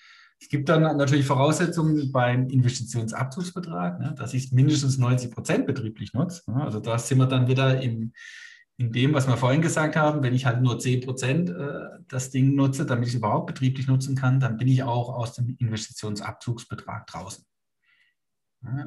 Es 0.40 0.48
gibt 0.48 0.68
dann 0.68 0.82
natürlich 0.82 1.26
Voraussetzungen 1.26 2.12
beim 2.12 2.48
Investitionsabzugsbetrag, 2.48 3.98
ne, 4.00 4.14
dass 4.16 4.34
ich 4.34 4.52
mindestens 4.52 4.98
90 4.98 5.30
Prozent 5.30 5.66
betrieblich 5.66 6.12
nutze. 6.12 6.50
Ne. 6.50 6.62
Also 6.62 6.78
da 6.80 6.98
sind 6.98 7.18
wir 7.18 7.26
dann 7.26 7.48
wieder 7.48 7.80
im, 7.80 8.12
in 8.76 8.92
dem, 8.92 9.14
was 9.14 9.26
wir 9.26 9.38
vorhin 9.38 9.62
gesagt 9.62 9.96
haben, 9.96 10.22
wenn 10.22 10.34
ich 10.34 10.44
halt 10.44 10.60
nur 10.60 10.78
10 10.78 11.00
Prozent 11.00 11.50
äh, 11.50 11.88
das 12.08 12.30
Ding 12.30 12.54
nutze, 12.54 12.84
damit 12.84 13.08
ich 13.08 13.14
es 13.14 13.18
überhaupt 13.18 13.46
betrieblich 13.46 13.86
nutzen 13.86 14.14
kann, 14.14 14.38
dann 14.38 14.58
bin 14.58 14.68
ich 14.68 14.82
auch 14.82 15.08
aus 15.08 15.32
dem 15.32 15.56
Investitionsabzugsbetrag 15.58 17.06
draußen. 17.06 17.44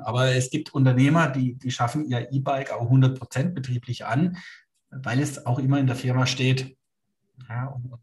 Aber 0.01 0.35
es 0.35 0.49
gibt 0.49 0.73
Unternehmer, 0.73 1.29
die, 1.29 1.55
die 1.55 1.71
schaffen 1.71 2.05
ihr 2.05 2.31
E-Bike 2.31 2.71
auch 2.71 2.83
100 2.83 3.17
Prozent 3.17 3.55
betrieblich 3.55 4.05
an, 4.05 4.37
weil 4.89 5.19
es 5.19 5.45
auch 5.45 5.59
immer 5.59 5.79
in 5.79 5.87
der 5.87 5.95
Firma 5.95 6.25
steht 6.25 6.77
ja, 7.47 7.67
und 7.67 7.93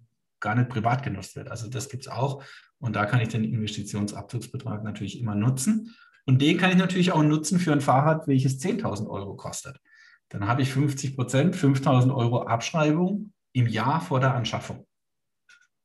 gar 0.47 0.55
nicht 0.55 0.71
privat 0.71 1.03
genutzt 1.03 1.37
wird. 1.37 1.49
Also 1.51 1.69
das 1.69 1.89
gibt 1.89 2.05
es 2.05 2.09
auch. 2.09 2.43
Und 2.79 2.95
da 2.95 3.05
kann 3.05 3.21
ich 3.21 3.29
den 3.29 3.45
Investitionsabzugsbetrag 3.45 4.85
natürlich 4.85 5.19
immer 5.19 5.35
nutzen. 5.35 5.95
Und 6.25 6.41
den 6.41 6.57
kann 6.57 6.71
ich 6.71 6.77
natürlich 6.77 7.13
auch 7.13 7.23
nutzen 7.23 7.59
für 7.59 7.73
ein 7.73 7.81
Fahrrad, 7.81 8.27
welches 8.27 8.61
10.000 8.61 9.09
Euro 9.09 9.35
kostet 9.35 9.81
dann 10.29 10.47
habe 10.47 10.63
ich 10.63 10.73
50 10.73 11.15
Prozent, 11.15 11.57
5000 11.57 12.13
Euro 12.13 12.43
Abschreibung 12.43 13.33
im 13.53 13.67
Jahr 13.67 14.01
vor 14.01 14.21
der 14.21 14.35
Anschaffung. 14.35 14.87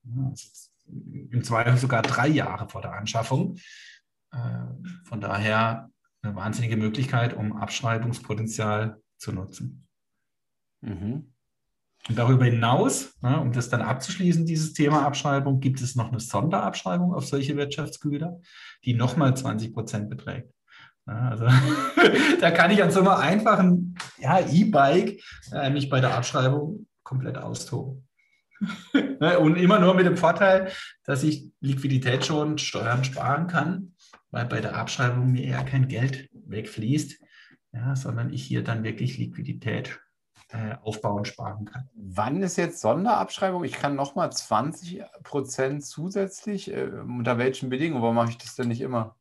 Im 0.04 1.44
Zweifel 1.44 1.78
sogar 1.78 2.02
drei 2.02 2.28
Jahre 2.28 2.68
vor 2.68 2.82
der 2.82 2.94
Anschaffung. 2.94 3.58
Äh, 4.32 4.66
von 5.04 5.22
daher 5.22 5.90
eine 6.22 6.36
wahnsinnige 6.36 6.78
Möglichkeit, 6.78 7.36
um 7.36 7.56
Abschreibungspotenzial 7.56 9.02
zu 9.18 9.32
nutzen. 9.32 9.88
Mhm. 10.82 11.34
Und 12.10 12.18
darüber 12.18 12.46
hinaus, 12.46 13.14
um 13.22 13.52
das 13.52 13.70
dann 13.70 13.82
abzuschließen, 13.82 14.46
dieses 14.46 14.74
Thema 14.74 15.06
Abschreibung, 15.06 15.60
gibt 15.60 15.82
es 15.82 15.96
noch 15.96 16.10
eine 16.12 16.20
Sonderabschreibung 16.20 17.14
auf 17.14 17.26
solche 17.26 17.56
Wirtschaftsgüter, 17.56 18.40
die 18.84 18.94
nochmal 18.94 19.38
20 19.38 19.74
Prozent 19.74 20.10
beträgt. 20.10 20.52
Also 21.06 21.46
da 22.42 22.52
kann 22.52 22.72
ich 22.72 22.82
an 22.82 22.92
so 22.92 23.00
einem 23.00 23.10
einfachen 23.10 23.96
ja, 24.20 24.40
E-Bike 24.40 25.22
äh, 25.52 25.70
mich 25.70 25.90
bei 25.90 26.00
der 26.00 26.16
Abschreibung 26.16 26.88
komplett 27.04 27.38
austoben. 27.38 28.08
Ne, 28.94 29.38
und 29.38 29.56
immer 29.56 29.80
nur 29.80 29.94
mit 29.94 30.08
dem 30.08 30.18
Vorteil, 30.18 30.72
dass 31.04 31.22
ich 31.22 31.52
Liquidität 31.60 32.26
schon 32.26 32.58
Steuern 32.58 33.04
sparen 33.04 33.46
kann, 33.46 33.94
weil 34.32 34.46
bei 34.46 34.62
der 34.62 34.76
Abschreibung 34.76 35.32
mir 35.32 35.44
eher 35.44 35.64
kein 35.64 35.88
Geld 35.88 36.30
wegfließt, 36.34 37.20
ja, 37.74 37.96
sondern 37.96 38.34
ich 38.34 38.44
hier 38.44 38.64
dann 38.64 38.84
wirklich 38.84 39.20
Liquidität 39.20 40.00
äh, 40.52 40.76
aufbauen 40.84 41.26
sparen 41.26 41.66
kann. 41.66 41.90
Wann 41.96 42.42
ist 42.44 42.58
jetzt 42.58 42.82
Sonderabschreibung? 42.82 43.64
Ich 43.64 43.74
kann 43.74 43.96
nochmal 43.96 44.32
20 44.32 45.04
Prozent 45.24 45.86
zusätzlich. 45.86 46.74
Äh, 46.74 46.90
unter 47.06 47.38
welchen 47.38 47.70
Bedingungen? 47.70 48.02
Warum 48.02 48.16
mache 48.16 48.32
ich 48.32 48.38
das 48.38 48.56
denn 48.56 48.68
nicht 48.68 48.82
immer? 48.82 49.16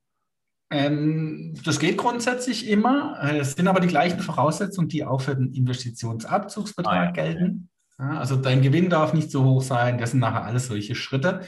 Ähm, 0.71 1.55
das 1.65 1.79
geht 1.79 1.99
grundsätzlich 1.99 2.69
immer. 2.69 3.19
Äh, 3.23 3.39
es 3.39 3.53
sind 3.53 3.69
aber 3.69 3.81
die 3.81 3.89
gleichen 3.89 4.21
Voraussetzungen, 4.21 4.89
die 4.89 5.05
auch 5.05 5.21
für 5.21 5.35
den 5.35 5.53
Investitionsabzugsbetrag 5.53 6.95
ah, 6.95 7.05
ja. 7.05 7.11
gelten. 7.11 7.69
Ja, 7.99 8.19
also 8.19 8.37
dein 8.37 8.63
Gewinn 8.63 8.89
darf 8.89 9.13
nicht 9.13 9.31
so 9.31 9.45
hoch 9.45 9.63
sein. 9.63 9.99
Das 9.99 10.13
sind 10.13 10.21
nachher 10.21 10.45
alles 10.45 10.67
solche 10.67 10.95
Schritte. 10.95 11.41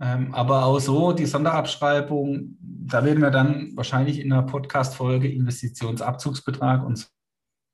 Ähm, 0.00 0.34
aber 0.34 0.64
auch 0.64 0.80
so 0.80 1.12
die 1.12 1.26
Sonderabschreibung, 1.26 2.56
da 2.60 3.04
werden 3.04 3.22
wir 3.22 3.30
dann 3.30 3.70
wahrscheinlich 3.76 4.18
in 4.18 4.32
einer 4.32 4.42
Podcast-Folge 4.42 5.30
Investitionsabzugsbetrag 5.30 6.84
und 6.84 7.08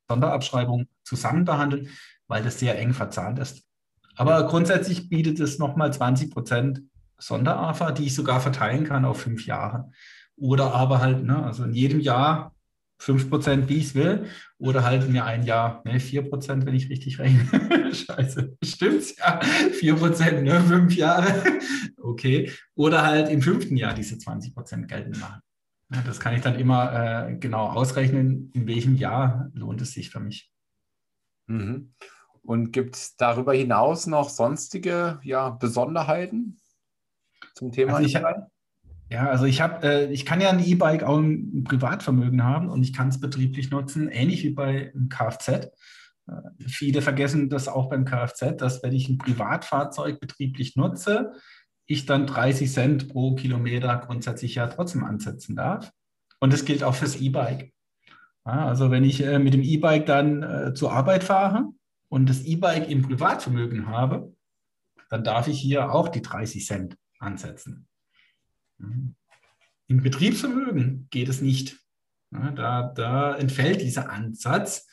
Sonderabschreibung 0.09 0.87
zusammen 1.05 1.45
behandeln, 1.45 1.89
weil 2.27 2.43
das 2.43 2.59
sehr 2.59 2.79
eng 2.79 2.95
verzahnt 2.95 3.39
ist. 3.39 3.63
Aber 4.17 4.47
grundsätzlich 4.47 5.09
bietet 5.09 5.39
es 5.39 5.59
nochmal 5.59 5.93
20 5.93 6.31
Prozent 6.31 6.83
Sonderafa, 7.19 7.93
die 7.93 8.07
ich 8.07 8.15
sogar 8.15 8.41
verteilen 8.41 8.85
kann 8.85 9.05
auf 9.05 9.21
fünf 9.21 9.47
Jahre. 9.47 9.91
Oder 10.37 10.75
aber 10.75 11.01
halt, 11.01 11.25
ne, 11.25 11.45
also 11.45 11.65
in 11.65 11.73
jedem 11.73 12.01
Jahr 12.01 12.55
5%, 13.01 13.69
wie 13.69 13.77
ich 13.77 13.87
es 13.87 13.95
will, 13.95 14.27
oder 14.59 14.83
halt 14.83 15.09
mir 15.09 15.25
ein 15.25 15.45
Jahr 15.45 15.83
ne, 15.85 15.99
4%, 15.99 16.67
wenn 16.67 16.75
ich 16.75 16.91
richtig 16.91 17.19
rechne. 17.19 17.93
Scheiße, 17.95 18.57
stimmt's? 18.65 19.17
Ja, 19.19 19.41
4%, 19.41 20.43
ne, 20.43 20.61
fünf 20.61 20.95
Jahre. 20.97 21.33
Okay. 22.01 22.51
Oder 22.75 23.05
halt 23.05 23.29
im 23.29 23.43
fünften 23.43 23.77
Jahr 23.77 23.93
diese 23.93 24.15
20% 24.15 24.87
geltend 24.87 25.21
machen. 25.21 25.43
Das 25.89 26.21
kann 26.21 26.35
ich 26.35 26.43
dann 26.43 26.59
immer 26.59 27.29
äh, 27.29 27.37
genau 27.37 27.69
ausrechnen, 27.69 28.51
in 28.53 28.67
welchem 28.67 28.95
Jahr 28.95 29.51
lohnt 29.55 29.81
es 29.81 29.93
sich 29.93 30.11
für 30.11 30.21
mich. 30.21 30.53
Mhm. 31.47 31.95
Und 32.43 32.73
gibt 32.73 32.97
es 32.97 33.17
darüber 33.17 33.55
hinaus 33.55 34.07
noch 34.07 34.29
sonstige 34.29 35.19
ja, 35.23 35.51
Besonderheiten 35.51 36.61
zum 37.55 37.73
Thema? 37.73 37.97
Also 37.97 38.07
ich, 38.07 38.23
ja, 39.11 39.29
also 39.29 39.47
ich 39.47 39.61
habe, 39.61 39.87
äh, 39.87 40.13
ich 40.13 40.27
kann 40.27 40.41
ja 40.41 40.51
ein 40.51 40.65
E-Bike 40.65 41.03
auch 41.03 41.19
im 41.19 41.65
Privatvermögen 41.65 42.45
haben 42.45 42.69
und 42.69 42.83
ich 42.83 42.93
kann 42.93 43.09
es 43.09 43.21
betrieblich 43.21 43.71
nutzen, 43.71 44.09
ähnlich 44.09 44.45
wie 44.45 44.51
bei 44.51 44.93
einem 44.95 45.09
Kfz. 45.09 45.49
Äh, 45.49 45.71
viele 46.67 47.01
vergessen 47.01 47.49
das 47.49 47.69
auch 47.69 47.89
beim 47.89 48.05
Kfz, 48.05 48.57
dass 48.59 48.83
wenn 48.83 48.93
ich 48.93 49.09
ein 49.09 49.17
Privatfahrzeug 49.17 50.21
betrieblich 50.21 50.77
nutze, 50.77 51.33
ich 51.89 52.05
dann 52.05 52.27
30 52.27 52.71
Cent 52.71 53.09
pro 53.09 53.35
Kilometer 53.35 53.97
grundsätzlich 53.97 54.55
ja 54.55 54.67
trotzdem 54.67 55.05
ansetzen 55.05 55.57
darf. 55.57 55.91
Und 56.39 56.53
das 56.53 56.65
gilt 56.65 56.85
auch 56.85 56.95
fürs 56.95 57.17
E-Bike. 57.17 57.73
Ja, 58.47 58.67
also 58.67 58.91
wenn 58.91 59.05
ich 59.05 59.23
äh, 59.25 59.39
mit 59.39 59.55
dem 59.55 59.63
E-Bike 59.63 60.07
dann 60.07 60.43
äh, 60.43 60.75
zur 60.75 60.93
Arbeit 60.93 61.25
fahre 61.25 61.71
und 62.09 62.29
das 62.29 62.45
E-Bike 62.45 62.89
im 62.89 63.03
Privatvermögen 63.03 63.89
habe, 63.89 64.35
dann 65.09 65.25
darf 65.25 65.49
ich 65.49 65.59
hier 65.59 65.91
auch 65.93 66.09
die 66.09 66.23
30 66.23 66.67
Cent 66.67 66.97
ansetzen. 67.19 67.89
Im 68.79 70.03
Betriebsvermögen 70.03 71.09
geht 71.11 71.29
es 71.29 71.41
nicht. 71.41 71.79
Da, 72.31 72.83
da 72.95 73.35
entfällt 73.35 73.81
dieser 73.81 74.11
Ansatz. 74.11 74.87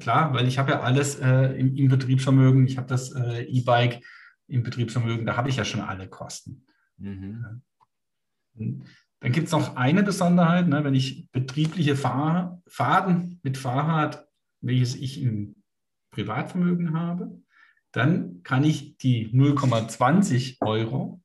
Klar, 0.00 0.34
weil 0.34 0.46
ich 0.46 0.58
habe 0.58 0.72
ja 0.72 0.80
alles 0.80 1.18
äh, 1.18 1.58
im, 1.58 1.74
im, 1.74 1.88
Betriebsvermögen, 1.88 2.66
ich 2.66 2.76
habe 2.76 2.86
das 2.86 3.12
äh, 3.12 3.44
E-Bike 3.44 4.02
im 4.50 4.62
Betriebsvermögen, 4.62 5.26
da 5.26 5.36
habe 5.36 5.48
ich 5.48 5.56
ja 5.56 5.64
schon 5.64 5.80
alle 5.80 6.08
Kosten. 6.08 6.66
Mhm. 6.98 7.62
Dann 8.54 9.32
gibt 9.32 9.46
es 9.46 9.52
noch 9.52 9.76
eine 9.76 10.02
Besonderheit, 10.02 10.68
ne, 10.68 10.84
wenn 10.84 10.94
ich 10.94 11.30
betriebliche 11.30 11.96
Fahr 11.96 12.60
Fahrten 12.66 13.38
mit 13.42 13.58
Fahrrad, 13.58 14.26
welches 14.60 14.94
ich 14.96 15.22
im 15.22 15.56
Privatvermögen 16.10 16.98
habe, 16.98 17.40
dann 17.92 18.42
kann 18.42 18.64
ich 18.64 18.96
die 18.98 19.32
0,20 19.32 20.58
Euro 20.60 21.22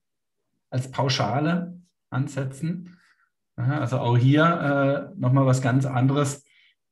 als 0.69 0.91
Pauschale 0.91 1.79
ansetzen. 2.09 2.97
Also 3.55 3.99
auch 3.99 4.17
hier 4.17 5.11
äh, 5.15 5.19
nochmal 5.19 5.45
was 5.45 5.61
ganz 5.61 5.85
anderes. 5.85 6.43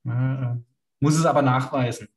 Äh, 0.05 0.55
muss 0.99 1.17
es 1.17 1.25
aber 1.25 1.41
nachweisen. 1.41 2.07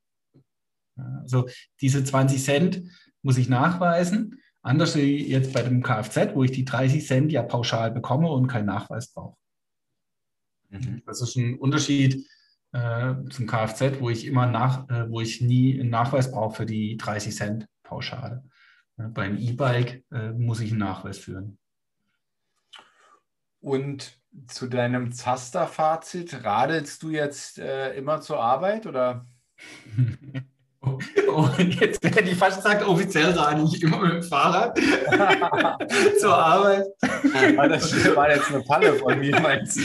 Also 0.96 1.48
diese 1.80 2.04
20 2.04 2.42
Cent 2.42 2.82
muss 3.22 3.38
ich 3.38 3.48
nachweisen. 3.48 4.40
Anders 4.62 4.96
wie 4.96 5.24
jetzt 5.26 5.52
bei 5.52 5.62
dem 5.62 5.82
Kfz, 5.82 6.34
wo 6.34 6.42
ich 6.42 6.50
die 6.50 6.64
30 6.64 7.06
Cent 7.06 7.32
ja 7.32 7.42
pauschal 7.42 7.90
bekomme 7.90 8.28
und 8.30 8.48
keinen 8.48 8.66
Nachweis 8.66 9.12
brauche. 9.12 9.36
Mhm. 10.70 11.02
Das 11.06 11.22
ist 11.22 11.36
ein 11.36 11.58
Unterschied 11.58 12.26
äh, 12.72 13.14
zum 13.30 13.46
Kfz, 13.46 14.00
wo 14.00 14.10
ich 14.10 14.26
immer 14.26 14.46
nach, 14.46 14.88
äh, 14.88 15.08
wo 15.10 15.20
ich 15.20 15.40
nie 15.40 15.78
einen 15.78 15.90
Nachweis 15.90 16.32
brauche 16.32 16.56
für 16.56 16.66
die 16.66 16.96
30 16.96 17.34
Cent 17.34 17.68
Pauschale. 17.82 18.42
Beim 18.96 19.36
E-Bike 19.36 20.04
äh, 20.10 20.32
muss 20.32 20.60
ich 20.60 20.70
einen 20.70 20.80
Nachweis 20.80 21.18
führen. 21.18 21.58
Und 23.60 24.18
zu 24.48 24.66
deinem 24.68 25.12
Zaster-Fazit, 25.12 26.44
radelst 26.44 27.02
du 27.02 27.10
jetzt 27.10 27.58
äh, 27.58 27.94
immer 27.94 28.20
zur 28.20 28.40
Arbeit 28.40 28.86
oder? 28.86 29.26
Oh, 31.28 31.48
jetzt 31.58 32.02
hätte 32.02 32.30
ich 32.30 32.36
fast 32.36 32.62
gesagt, 32.62 32.86
offiziell 32.86 33.30
radel 33.32 33.66
ich 33.66 33.82
immer 33.82 34.00
mit 34.00 34.12
dem 34.12 34.22
Fahrrad 34.22 34.78
zur 36.20 36.34
Arbeit. 36.34 36.86
Das 37.02 38.16
war 38.16 38.30
jetzt 38.30 38.50
eine 38.50 38.64
Falle 38.64 38.94
von 38.94 39.18
mir, 39.18 39.38
meinst 39.40 39.76
du? 39.76 39.82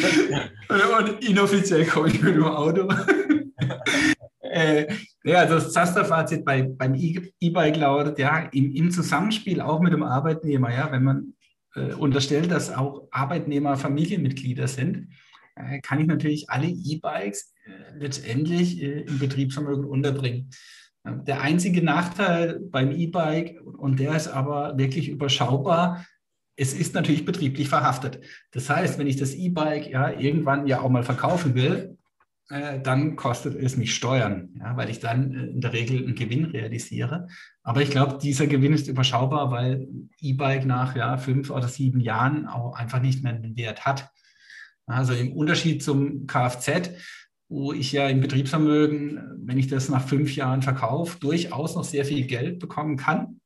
Und 0.98 1.24
inoffiziell 1.26 1.86
komme 1.86 2.10
ich 2.10 2.22
mit 2.22 2.36
dem 2.36 2.46
Auto. 2.46 2.88
äh, 4.42 4.88
ja, 5.24 5.46
das 5.46 5.74
Zaster-Fazit 5.74 6.46
bei, 6.46 6.64
beim 6.64 6.96
E-Bike 6.96 7.78
lautet, 7.78 8.20
ja, 8.20 8.50
im, 8.52 8.72
im, 8.74 8.92
Zusammenspiel 8.92 9.62
auch 9.62 9.82
mit 9.82 9.94
dem 9.94 10.04
Arbeitnehmer, 10.04 10.72
ja, 10.72 10.92
wenn 10.92 11.04
man 11.04 11.34
äh, 11.76 11.94
unterstellt, 11.94 12.52
dass 12.52 12.74
auch 12.74 13.08
Arbeitnehmer 13.12 13.78
Familienmitglieder 13.78 14.68
sind, 14.68 15.10
äh, 15.56 15.80
kann 15.82 16.00
ich 16.00 16.08
natürlich 16.08 16.50
alle 16.50 16.68
E-Bikes 16.68 17.54
äh, 17.66 17.98
letztendlich 17.98 18.82
äh, 18.82 19.02
im 19.02 19.20
Betriebsvermögen 19.20 19.86
unterbringen. 19.86 20.50
Der 21.04 21.42
einzige 21.42 21.84
Nachteil 21.84 22.60
beim 22.60 22.92
E-Bike, 22.92 23.60
und 23.62 24.00
der 24.00 24.16
ist 24.16 24.28
aber 24.28 24.78
wirklich 24.78 25.10
überschaubar, 25.10 26.06
es 26.56 26.74
ist 26.74 26.94
natürlich 26.94 27.26
betrieblich 27.26 27.70
verhaftet. 27.70 28.20
Das 28.52 28.70
heißt, 28.70 29.00
wenn 29.00 29.08
ich 29.08 29.16
das 29.16 29.34
E-Bike 29.34 29.90
ja 29.90 30.12
irgendwann 30.12 30.68
ja 30.68 30.82
auch 30.82 30.90
mal 30.90 31.04
verkaufen 31.04 31.56
will, 31.56 31.98
äh, 32.50 32.82
dann 32.82 33.16
kostet 33.16 33.56
es 33.56 33.78
mich 33.78 33.96
Steuern, 33.96 34.50
ja, 34.60 34.76
weil 34.76 34.90
ich 34.90 35.00
dann 35.00 35.34
äh, 35.34 35.46
in 35.46 35.62
der 35.62 35.74
Regel 35.74 36.04
einen 36.04 36.16
Gewinn 36.16 36.46
realisiere. 36.46 37.28
Aber 37.64 37.82
ich 37.82 37.90
glaube, 37.90 38.20
dieser 38.22 38.46
Gewinn 38.46 38.74
ist 38.74 38.90
überschaubar, 38.90 39.52
weil 39.52 39.88
E-Bike 40.20 40.66
nach 40.66 40.96
ja, 40.96 41.18
fünf 41.18 41.50
oder 41.50 41.68
sieben 41.68 42.02
Jahren 42.02 42.48
auch 42.48 42.76
einfach 42.76 43.02
nicht 43.02 43.24
mehr 43.24 43.34
den 43.34 43.56
Wert 43.56 43.86
hat. 43.86 44.12
Also 44.86 45.14
im 45.14 45.32
Unterschied 45.32 45.82
zum 45.82 46.28
Kfz, 46.28 46.92
wo 47.52 47.74
ich 47.74 47.92
ja 47.92 48.08
im 48.08 48.22
Betriebsvermögen, 48.22 49.20
wenn 49.44 49.58
ich 49.58 49.68
das 49.68 49.90
nach 49.90 50.08
fünf 50.08 50.38
Jahren 50.38 50.62
verkaufe, 50.62 51.20
durchaus 51.20 51.76
noch 51.76 51.84
sehr 51.84 52.06
viel 52.06 52.26
Geld 52.26 52.60
bekommen 52.60 52.96
kann. 52.96 53.42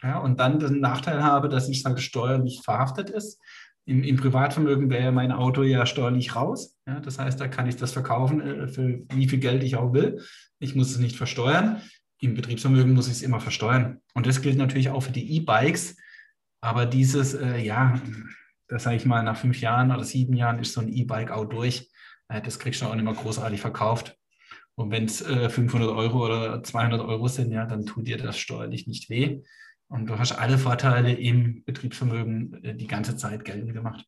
Ja, 0.00 0.18
und 0.18 0.38
dann 0.38 0.60
den 0.60 0.78
Nachteil 0.78 1.24
habe, 1.24 1.48
dass 1.48 1.68
ich 1.68 1.84
halt 1.84 1.98
steuerlich 1.98 2.60
verhaftet 2.62 3.10
ist. 3.10 3.42
Im, 3.84 4.04
Im, 4.04 4.16
Privatvermögen 4.16 4.90
wäre 4.90 5.10
mein 5.10 5.32
Auto 5.32 5.64
ja 5.64 5.86
steuerlich 5.86 6.36
raus. 6.36 6.76
Ja, 6.86 7.00
das 7.00 7.18
heißt, 7.18 7.40
da 7.40 7.48
kann 7.48 7.66
ich 7.66 7.74
das 7.74 7.92
verkaufen, 7.92 8.40
äh, 8.40 8.68
für 8.68 9.00
wie 9.12 9.28
viel 9.28 9.40
Geld 9.40 9.64
ich 9.64 9.74
auch 9.74 9.92
will. 9.92 10.22
Ich 10.60 10.76
muss 10.76 10.92
es 10.92 10.98
nicht 10.98 11.16
versteuern. 11.16 11.82
Im 12.20 12.34
Betriebsvermögen 12.34 12.94
muss 12.94 13.08
ich 13.08 13.14
es 13.14 13.22
immer 13.22 13.40
versteuern. 13.40 14.00
Und 14.14 14.28
das 14.28 14.40
gilt 14.40 14.56
natürlich 14.56 14.90
auch 14.90 15.02
für 15.02 15.12
die 15.12 15.34
E-Bikes. 15.34 15.96
Aber 16.60 16.86
dieses, 16.86 17.34
äh, 17.34 17.58
ja, 17.58 18.00
das 18.68 18.84
sage 18.84 18.94
ich 18.94 19.04
mal, 19.04 19.24
nach 19.24 19.36
fünf 19.36 19.60
Jahren 19.60 19.90
oder 19.90 20.04
sieben 20.04 20.34
Jahren 20.34 20.60
ist 20.60 20.74
so 20.74 20.80
ein 20.80 20.92
E-Bike 20.92 21.32
auch 21.32 21.46
durch. 21.46 21.90
Äh, 22.28 22.42
das 22.42 22.58
kriegst 22.58 22.82
du 22.82 22.86
auch 22.86 22.94
nicht 22.94 23.04
mehr 23.04 23.14
großartig 23.14 23.60
verkauft. 23.60 24.16
Und 24.74 24.90
wenn 24.90 25.06
es 25.06 25.20
äh, 25.22 25.48
500 25.50 25.90
Euro 25.90 26.24
oder 26.24 26.62
200 26.62 27.00
Euro 27.00 27.26
sind, 27.28 27.50
ja, 27.52 27.66
dann 27.66 27.84
tut 27.84 28.06
dir 28.06 28.16
das 28.16 28.38
steuerlich 28.38 28.86
nicht 28.86 29.10
weh. 29.10 29.42
Und 29.88 30.06
du 30.06 30.18
hast 30.18 30.32
alle 30.32 30.58
Vorteile 30.58 31.12
im 31.12 31.64
Betriebsvermögen 31.64 32.62
äh, 32.62 32.74
die 32.74 32.86
ganze 32.86 33.16
Zeit 33.16 33.44
geltend 33.44 33.74
gemacht. 33.74 34.04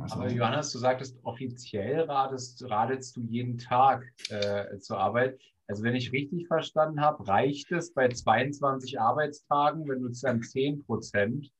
Also, 0.00 0.14
Aber 0.16 0.30
Johannes, 0.30 0.72
du 0.72 0.78
sagtest, 0.78 1.18
offiziell 1.24 2.00
radest, 2.00 2.64
radelst 2.70 3.16
du 3.16 3.20
jeden 3.22 3.58
Tag 3.58 4.10
äh, 4.30 4.78
zur 4.78 4.98
Arbeit. 4.98 5.38
Also 5.66 5.82
wenn 5.82 5.94
ich 5.94 6.12
richtig 6.12 6.46
verstanden 6.46 7.02
habe, 7.02 7.28
reicht 7.28 7.70
es 7.72 7.92
bei 7.92 8.08
22 8.08 8.98
Arbeitstagen, 8.98 9.86
wenn 9.86 10.00
du 10.00 10.08
dann 10.22 10.42
10 10.42 10.84
Prozent 10.86 11.52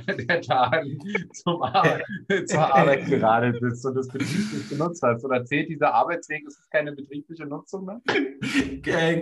der 0.28 0.40
Tagen 0.40 0.98
zum 1.32 1.62
Arbeit, 1.62 2.04
zur 2.46 2.74
Arbeit 2.74 3.06
geradelt 3.06 3.60
bist 3.60 3.84
und 3.86 3.94
das 3.94 4.08
betrieblich 4.08 4.68
genutzt 4.68 5.02
hast. 5.02 5.24
Oder 5.24 5.44
zählt 5.44 5.68
dieser 5.68 5.92
Arbeitsweg, 5.94 6.46
ist 6.46 6.58
das 6.58 6.70
keine 6.70 6.92
betriebliche 6.92 7.46
Nutzung 7.46 7.84
mehr? 7.84 8.00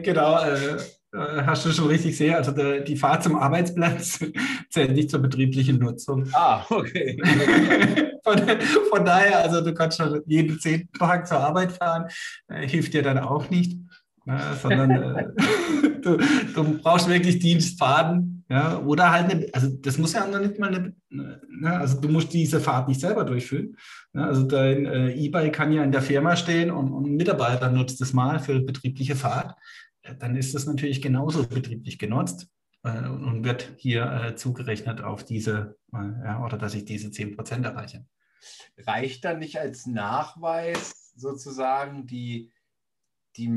Genau, 0.03 0.43
äh, 0.43 0.77
äh, 1.13 1.43
hast 1.45 1.67
du 1.67 1.71
schon 1.71 1.89
richtig 1.89 2.13
gesehen. 2.13 2.35
Also 2.35 2.53
der, 2.53 2.81
die 2.81 2.97
Fahrt 2.97 3.23
zum 3.23 3.37
Arbeitsplatz 3.37 4.25
zählt 4.71 4.93
nicht 4.93 5.11
zur 5.11 5.21
betrieblichen 5.21 5.79
Nutzung. 5.79 6.29
Ah, 6.33 6.65
okay. 6.71 7.21
von, 8.25 8.39
von, 8.91 9.05
daher, 9.05 9.41
also 9.41 9.61
du 9.61 9.75
kannst 9.75 9.99
schon 9.99 10.23
jeden 10.27 10.59
zehnten 10.61 10.93
Tag 10.99 11.27
zur 11.27 11.39
Arbeit 11.39 11.73
fahren, 11.73 12.07
äh, 12.49 12.67
hilft 12.67 12.95
dir 12.95 13.03
dann 13.03 13.19
auch 13.19 13.51
nicht. 13.51 13.79
Ne, 14.27 14.39
sondern 14.61 14.91
äh, 14.91 15.29
du, 16.03 16.19
du, 16.55 16.79
brauchst 16.79 17.09
wirklich 17.09 17.39
Dienstfahrten. 17.39 18.40
Ja, 18.51 18.81
oder 18.81 19.13
halt, 19.13 19.31
eine, 19.31 19.47
also 19.53 19.69
das 19.69 19.97
muss 19.97 20.13
ja 20.13 20.27
noch 20.27 20.41
nicht 20.41 20.59
mal 20.59 20.75
eine, 20.75 20.97
ne, 21.09 21.79
also 21.79 22.01
du 22.01 22.09
musst 22.09 22.33
diese 22.33 22.59
Fahrt 22.59 22.89
nicht 22.89 23.01
selber 23.01 23.25
durchführen. 23.25 23.77
Ja, 24.13 24.25
also 24.25 24.43
dein 24.43 24.87
äh, 24.87 25.13
E-Bike 25.13 25.53
kann 25.53 25.73
ja 25.73 25.85
in 25.85 25.93
der 25.93 26.03
Firma 26.03 26.35
stehen 26.35 26.73
und, 26.73 26.91
und 26.93 27.07
ein 27.07 27.15
Mitarbeiter 27.15 27.71
nutzt 27.71 28.01
das 28.01 28.13
mal 28.13 28.41
für 28.41 28.59
betriebliche 28.59 29.15
Fahrt. 29.15 29.57
Dann 30.19 30.35
ist 30.35 30.53
das 30.53 30.67
natürlich 30.67 31.01
genauso 31.01 31.47
betrieblich 31.47 31.97
genutzt 31.97 32.49
äh, 32.83 33.07
und 33.07 33.45
wird 33.45 33.73
hier 33.77 34.11
äh, 34.11 34.35
zugerechnet 34.35 35.01
auf 35.01 35.25
diese, 35.25 35.77
äh, 35.93 36.25
ja, 36.25 36.45
oder 36.45 36.59
dass 36.59 36.75
ich 36.75 36.85
diese 36.85 37.07
10% 37.07 37.63
erreiche. 37.63 38.05
Reicht 38.79 39.25
dann 39.25 39.39
nicht 39.39 39.61
als 39.61 39.87
Nachweis 39.87 41.13
sozusagen 41.15 42.09
die 42.09 42.51
die, 43.37 43.49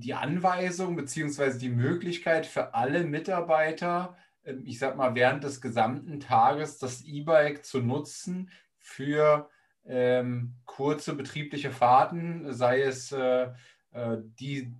die 0.00 0.14
Anweisung 0.14 0.96
bzw. 0.96 1.58
die 1.58 1.68
Möglichkeit 1.68 2.44
für 2.44 2.74
alle 2.74 3.04
Mitarbeiter, 3.04 4.16
ich 4.64 4.78
sag 4.78 4.96
mal, 4.96 5.14
während 5.14 5.44
des 5.44 5.60
gesamten 5.60 6.20
Tages 6.20 6.78
das 6.78 7.02
E-Bike 7.04 7.64
zu 7.64 7.80
nutzen 7.80 8.50
für 8.78 9.48
ähm, 9.84 10.54
kurze 10.64 11.14
betriebliche 11.14 11.70
Fahrten, 11.70 12.52
sei 12.52 12.82
es 12.82 13.12
äh, 13.12 13.48
äh 13.92 14.18
die, 14.40 14.72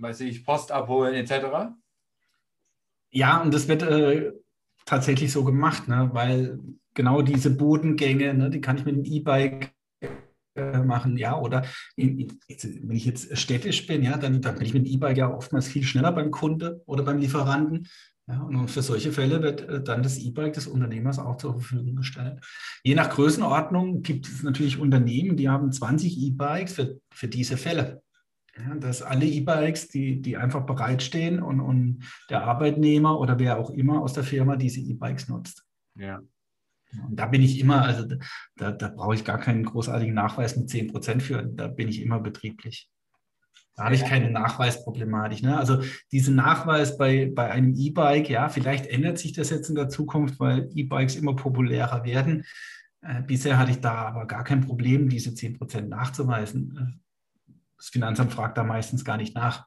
weiß 0.00 0.20
ich, 0.20 0.44
Post 0.44 0.72
abholen 0.72 1.14
etc.? 1.14 1.72
Ja, 3.10 3.40
und 3.40 3.54
das 3.54 3.68
wird 3.68 3.82
äh, 3.82 4.32
tatsächlich 4.84 5.32
so 5.32 5.44
gemacht, 5.44 5.88
ne? 5.88 6.10
weil 6.12 6.58
genau 6.94 7.22
diese 7.22 7.50
Bodengänge, 7.50 8.34
ne, 8.34 8.50
die 8.50 8.60
kann 8.60 8.76
ich 8.76 8.84
mit 8.84 8.96
dem 8.96 9.04
E-Bike 9.04 9.72
äh, 10.56 10.78
machen, 10.82 11.16
ja, 11.16 11.38
oder 11.38 11.64
in, 11.94 12.18
in, 12.18 12.38
wenn 12.48 12.96
ich 12.96 13.04
jetzt 13.04 13.36
städtisch 13.38 13.86
bin, 13.86 14.02
ja, 14.02 14.16
dann, 14.16 14.42
dann 14.42 14.56
bin 14.56 14.66
ich 14.66 14.74
mit 14.74 14.86
dem 14.86 14.92
E-Bike 14.92 15.16
ja 15.16 15.32
oftmals 15.32 15.68
viel 15.68 15.84
schneller 15.84 16.12
beim 16.12 16.30
Kunde 16.30 16.82
oder 16.86 17.04
beim 17.04 17.18
Lieferanten. 17.18 17.86
Ja, 18.28 18.42
und 18.42 18.68
für 18.68 18.82
solche 18.82 19.10
Fälle 19.10 19.42
wird 19.42 19.62
äh, 19.62 19.82
dann 19.82 20.02
das 20.02 20.18
E-Bike 20.18 20.52
des 20.52 20.66
Unternehmers 20.66 21.18
auch 21.18 21.36
zur 21.36 21.54
Verfügung 21.54 21.96
gestellt. 21.96 22.44
Je 22.84 22.94
nach 22.94 23.08
Größenordnung 23.08 24.02
gibt 24.02 24.28
es 24.28 24.42
natürlich 24.42 24.78
Unternehmen, 24.78 25.36
die 25.36 25.48
haben 25.48 25.72
20 25.72 26.18
E-Bikes 26.18 26.74
für, 26.74 27.00
für 27.10 27.28
diese 27.28 27.56
Fälle. 27.56 28.02
Ja, 28.58 28.74
dass 28.74 29.02
alle 29.02 29.24
E-Bikes, 29.24 29.88
die, 29.88 30.20
die 30.20 30.36
einfach 30.36 30.66
bereitstehen 30.66 31.40
und, 31.42 31.60
und 31.60 32.04
der 32.28 32.42
Arbeitnehmer 32.42 33.18
oder 33.18 33.38
wer 33.38 33.58
auch 33.58 33.70
immer 33.70 34.02
aus 34.02 34.12
der 34.12 34.24
Firma 34.24 34.56
diese 34.56 34.80
E-Bikes 34.80 35.28
nutzt. 35.28 35.64
Ja. 35.94 36.20
Und 37.06 37.16
da 37.18 37.26
bin 37.26 37.42
ich 37.42 37.60
immer, 37.60 37.82
also 37.82 38.04
da, 38.56 38.72
da 38.72 38.88
brauche 38.88 39.14
ich 39.14 39.24
gar 39.24 39.38
keinen 39.38 39.64
großartigen 39.64 40.14
Nachweis 40.14 40.56
mit 40.56 40.68
10 40.68 40.88
Prozent 40.88 41.22
für. 41.22 41.44
Da 41.44 41.68
bin 41.68 41.88
ich 41.88 42.02
immer 42.02 42.18
betrieblich. 42.18 42.90
Da 43.74 43.84
habe 43.84 43.94
ich 43.94 44.04
keine 44.04 44.28
Nachweisproblematik. 44.30 45.42
Ne? 45.42 45.56
Also 45.56 45.82
diesen 46.10 46.34
Nachweis 46.34 46.98
bei, 46.98 47.30
bei 47.32 47.50
einem 47.50 47.74
E-Bike, 47.76 48.28
ja, 48.28 48.48
vielleicht 48.48 48.86
ändert 48.86 49.18
sich 49.18 49.32
das 49.32 49.50
jetzt 49.50 49.68
in 49.68 49.76
der 49.76 49.88
Zukunft, 49.88 50.40
weil 50.40 50.68
E-Bikes 50.74 51.14
immer 51.14 51.36
populärer 51.36 52.04
werden. 52.04 52.44
Äh, 53.02 53.22
bisher 53.22 53.56
hatte 53.56 53.70
ich 53.70 53.80
da 53.80 53.94
aber 53.94 54.26
gar 54.26 54.42
kein 54.42 54.62
Problem, 54.62 55.08
diese 55.08 55.32
10 55.32 55.58
Prozent 55.58 55.88
nachzuweisen. 55.88 56.76
Äh, 56.76 57.54
das 57.76 57.88
Finanzamt 57.90 58.32
fragt 58.32 58.58
da 58.58 58.64
meistens 58.64 59.04
gar 59.04 59.16
nicht 59.16 59.36
nach. 59.36 59.66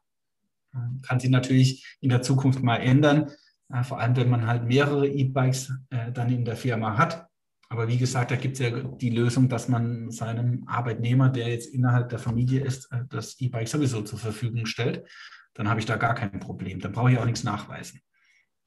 Äh, 0.74 1.02
kann 1.04 1.22
sich 1.22 1.30
natürlich 1.30 1.98
in 2.02 2.10
der 2.10 2.22
Zukunft 2.22 2.62
mal 2.62 2.78
ändern, 2.78 3.32
äh, 3.74 3.84
vor 3.84 4.00
allem 4.00 4.18
wenn 4.18 4.30
man 4.30 4.46
halt 4.46 4.66
mehrere 4.66 5.08
E-Bikes 5.08 5.74
äh, 5.90 6.12
dann 6.12 6.30
in 6.30 6.44
der 6.44 6.58
Firma 6.58 6.98
hat. 6.98 7.28
Aber 7.72 7.88
wie 7.88 7.98
gesagt, 7.98 8.32
da 8.32 8.36
gibt 8.36 8.60
es 8.60 8.60
ja 8.60 8.70
die 8.70 9.12
Lösung, 9.12 9.48
dass 9.48 9.70
man 9.70 10.12
seinem 10.12 10.68
Arbeitnehmer, 10.68 11.30
der 11.30 11.48
jetzt 11.48 11.74
innerhalb 11.74 12.10
der 12.10 12.20
Familie 12.20 12.66
ist, 12.66 12.92
äh, 12.92 13.06
das 13.08 13.40
E-Bike 13.40 13.70
sowieso 13.70 14.02
zur 14.02 14.20
Verfügung 14.20 14.66
stellt. 14.66 15.08
Dann 15.54 15.70
habe 15.70 15.80
ich 15.80 15.86
da 15.86 15.96
gar 15.96 16.14
kein 16.14 16.42
Problem. 16.42 16.82
Dann 16.82 16.92
brauche 16.92 17.14
ich 17.14 17.18
auch 17.18 17.24
nichts 17.24 17.46
nachweisen. 17.46 18.02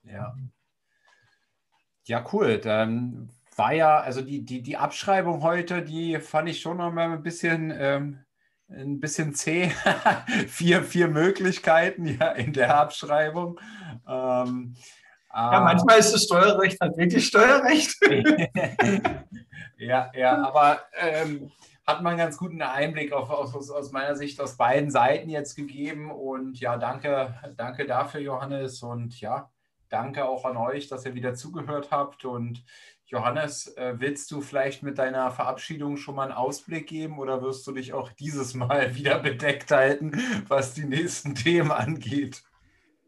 Ja. 0.05 0.35
Ja, 2.05 2.25
cool. 2.33 2.57
Dann 2.57 3.29
war 3.55 3.75
ja, 3.75 4.01
also 4.01 4.23
die, 4.23 4.43
die, 4.43 4.63
die 4.63 4.79
Abschreibung 4.79 5.43
heute, 5.43 5.83
die 5.83 6.19
fand 6.19 6.49
ich 6.49 6.63
schon 6.63 6.79
noch 6.79 6.91
mal 6.91 7.11
ein 7.11 7.23
bisschen, 7.23 7.75
ähm, 7.77 8.25
ein 8.71 9.01
bisschen 9.01 9.35
zäh. 9.35 9.71
vier, 10.49 10.83
vier 10.83 11.09
Möglichkeiten 11.09 12.07
ja, 12.07 12.31
in 12.31 12.55
der 12.55 12.81
Abschreibung. 12.81 13.61
Ähm, 14.09 14.77
ja, 15.35 15.61
manchmal 15.61 15.99
ist 15.99 16.13
das 16.13 16.25
Steuerrecht 16.25 16.81
halt 16.81 16.97
wirklich 16.97 17.27
Steuerrecht. 17.27 17.97
ja, 19.79 20.11
ja, 20.15 20.43
aber 20.43 20.81
ähm, 20.97 21.51
hat 21.87 22.03
man 22.03 22.13
einen 22.13 22.19
ganz 22.19 22.39
guten 22.39 22.63
Einblick 22.63 23.13
auf, 23.13 23.31
aus, 23.31 23.71
aus 23.71 23.93
meiner 23.93 24.17
Sicht 24.17 24.41
aus 24.41 24.57
beiden 24.57 24.91
Seiten 24.91 25.29
jetzt 25.29 25.55
gegeben. 25.55 26.11
Und 26.11 26.61
ja, 26.61 26.77
danke, 26.77 27.35
danke 27.57 27.87
dafür, 27.87 28.21
Johannes. 28.21 28.83
Und 28.83 29.21
ja, 29.21 29.51
danke 29.89 30.25
auch 30.25 30.45
an 30.45 30.57
euch, 30.57 30.89
dass 30.89 31.05
ihr 31.05 31.15
wieder 31.15 31.35
zugehört 31.35 31.91
habt. 31.91 32.25
Und 32.25 32.65
Johannes, 33.07 33.69
äh, 33.77 33.95
willst 33.99 34.31
du 34.31 34.41
vielleicht 34.41 34.83
mit 34.83 34.99
deiner 34.99 35.31
Verabschiedung 35.31 35.97
schon 35.97 36.15
mal 36.15 36.25
einen 36.25 36.33
Ausblick 36.33 36.87
geben 36.87 37.19
oder 37.19 37.43
wirst 37.43 37.67
du 37.67 37.73
dich 37.73 37.93
auch 37.93 38.11
dieses 38.13 38.55
Mal 38.55 38.95
wieder 38.97 39.19
bedeckt 39.19 39.71
halten, 39.71 40.13
was 40.49 40.75
die 40.75 40.87
nächsten 40.87 41.35
Themen 41.35 41.71
angeht? 41.71 42.43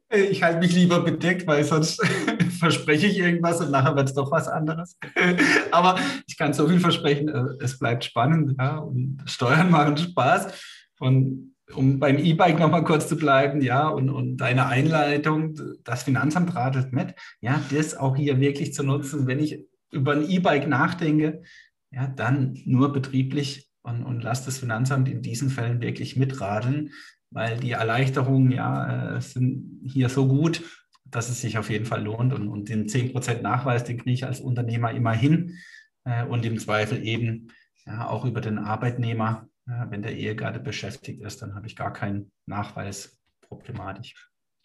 Ich 0.09 0.43
halte 0.43 0.61
mich 0.61 0.73
lieber 0.73 1.01
bedeckt, 1.01 1.47
weil 1.47 1.65
sonst 1.65 2.01
verspreche 2.59 3.07
ich 3.07 3.19
irgendwas 3.19 3.61
und 3.61 3.71
nachher 3.71 3.97
wird 3.97 4.09
es 4.09 4.15
doch 4.15 4.31
was 4.31 4.47
anderes. 4.47 4.97
Aber 5.73 5.99
ich 6.27 6.37
kann 6.37 6.53
so 6.53 6.69
viel 6.69 6.81
versprechen, 6.81 7.29
äh, 7.29 7.65
es 7.65 7.79
bleibt 7.79 8.05
spannend 8.05 8.55
ja, 8.59 8.79
und 8.79 9.23
Steuern 9.27 9.71
machen 9.71 9.97
Spaß. 9.97 10.53
Und 11.01 11.55
um 11.75 11.99
beim 11.99 12.19
E-Bike 12.19 12.59
nochmal 12.59 12.85
kurz 12.85 13.09
zu 13.09 13.17
bleiben, 13.17 13.61
ja, 13.61 13.89
und, 13.89 14.09
und 14.09 14.37
deine 14.37 14.67
Einleitung, 14.67 15.59
das 15.83 16.05
Finanzamt 16.05 16.55
radelt 16.55 16.93
mit, 16.93 17.15
ja, 17.41 17.61
das 17.71 17.97
auch 17.97 18.17
hier 18.17 18.39
wirklich 18.39 18.73
zu 18.73 18.85
nutzen, 18.85 19.27
wenn 19.27 19.41
ich 19.41 19.65
über 19.91 20.13
ein 20.13 20.29
E-Bike 20.29 20.69
nachdenke, 20.69 21.43
ja, 21.91 22.07
dann 22.07 22.59
nur 22.65 22.93
betrieblich 22.93 23.69
und, 23.83 24.05
und 24.05 24.23
lass 24.23 24.45
das 24.45 24.59
Finanzamt 24.59 25.09
in 25.09 25.23
diesen 25.23 25.51
Fällen 25.51 25.81
wirklich 25.81 26.17
mitradeln 26.17 26.93
weil 27.37 27.59
die 27.59 27.73
Erleichterungen 27.73 28.51
ja 28.51 29.17
äh, 29.17 29.21
sind 29.21 29.83
hier 29.85 30.09
so 30.09 30.27
gut, 30.27 30.63
dass 31.05 31.29
es 31.29 31.43
sich 31.43 31.59
auf 31.59 31.69
jeden 31.69 31.85
Fall 31.85 32.03
lohnt. 32.03 32.33
Und, 32.33 32.49
und 32.49 32.71
den 32.71 32.87
10% 32.87 33.43
Nachweis, 33.43 33.85
den 33.85 33.99
kriege 33.99 34.13
ich 34.13 34.25
als 34.25 34.41
Unternehmer 34.41 34.91
immer 34.93 35.13
hin. 35.13 35.59
Äh, 36.05 36.25
und 36.25 36.47
im 36.47 36.59
Zweifel 36.59 37.05
eben 37.05 37.49
ja, 37.85 38.09
auch 38.09 38.25
über 38.25 38.41
den 38.41 38.59
Arbeitnehmer. 38.59 39.49
Ja, 39.69 39.91
wenn 39.91 40.01
der 40.01 40.17
Ehegatte 40.17 40.61
beschäftigt 40.61 41.23
ist, 41.23 41.43
dann 41.43 41.55
habe 41.55 41.67
ich 41.67 41.77
gar 41.77 41.93
keinen 41.93 42.33
Nachweis 42.47 43.21
problematisch. 43.43 44.15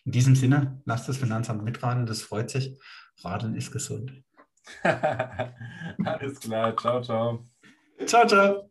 In 0.06 0.14
diesem 0.14 0.36
Sinne, 0.36 0.82
lasst 0.86 1.10
das 1.10 1.18
Finanzamt 1.18 1.64
mitraten, 1.64 2.06
das 2.06 2.22
freut 2.22 2.50
sich. 2.50 2.80
Radeln 3.22 3.56
ist 3.56 3.72
gesund. 3.72 4.14
Alles 4.84 6.40
klar, 6.40 6.78
ciao, 6.78 7.02
ciao. 7.02 7.46
Ciao, 8.06 8.26
ciao. 8.26 8.71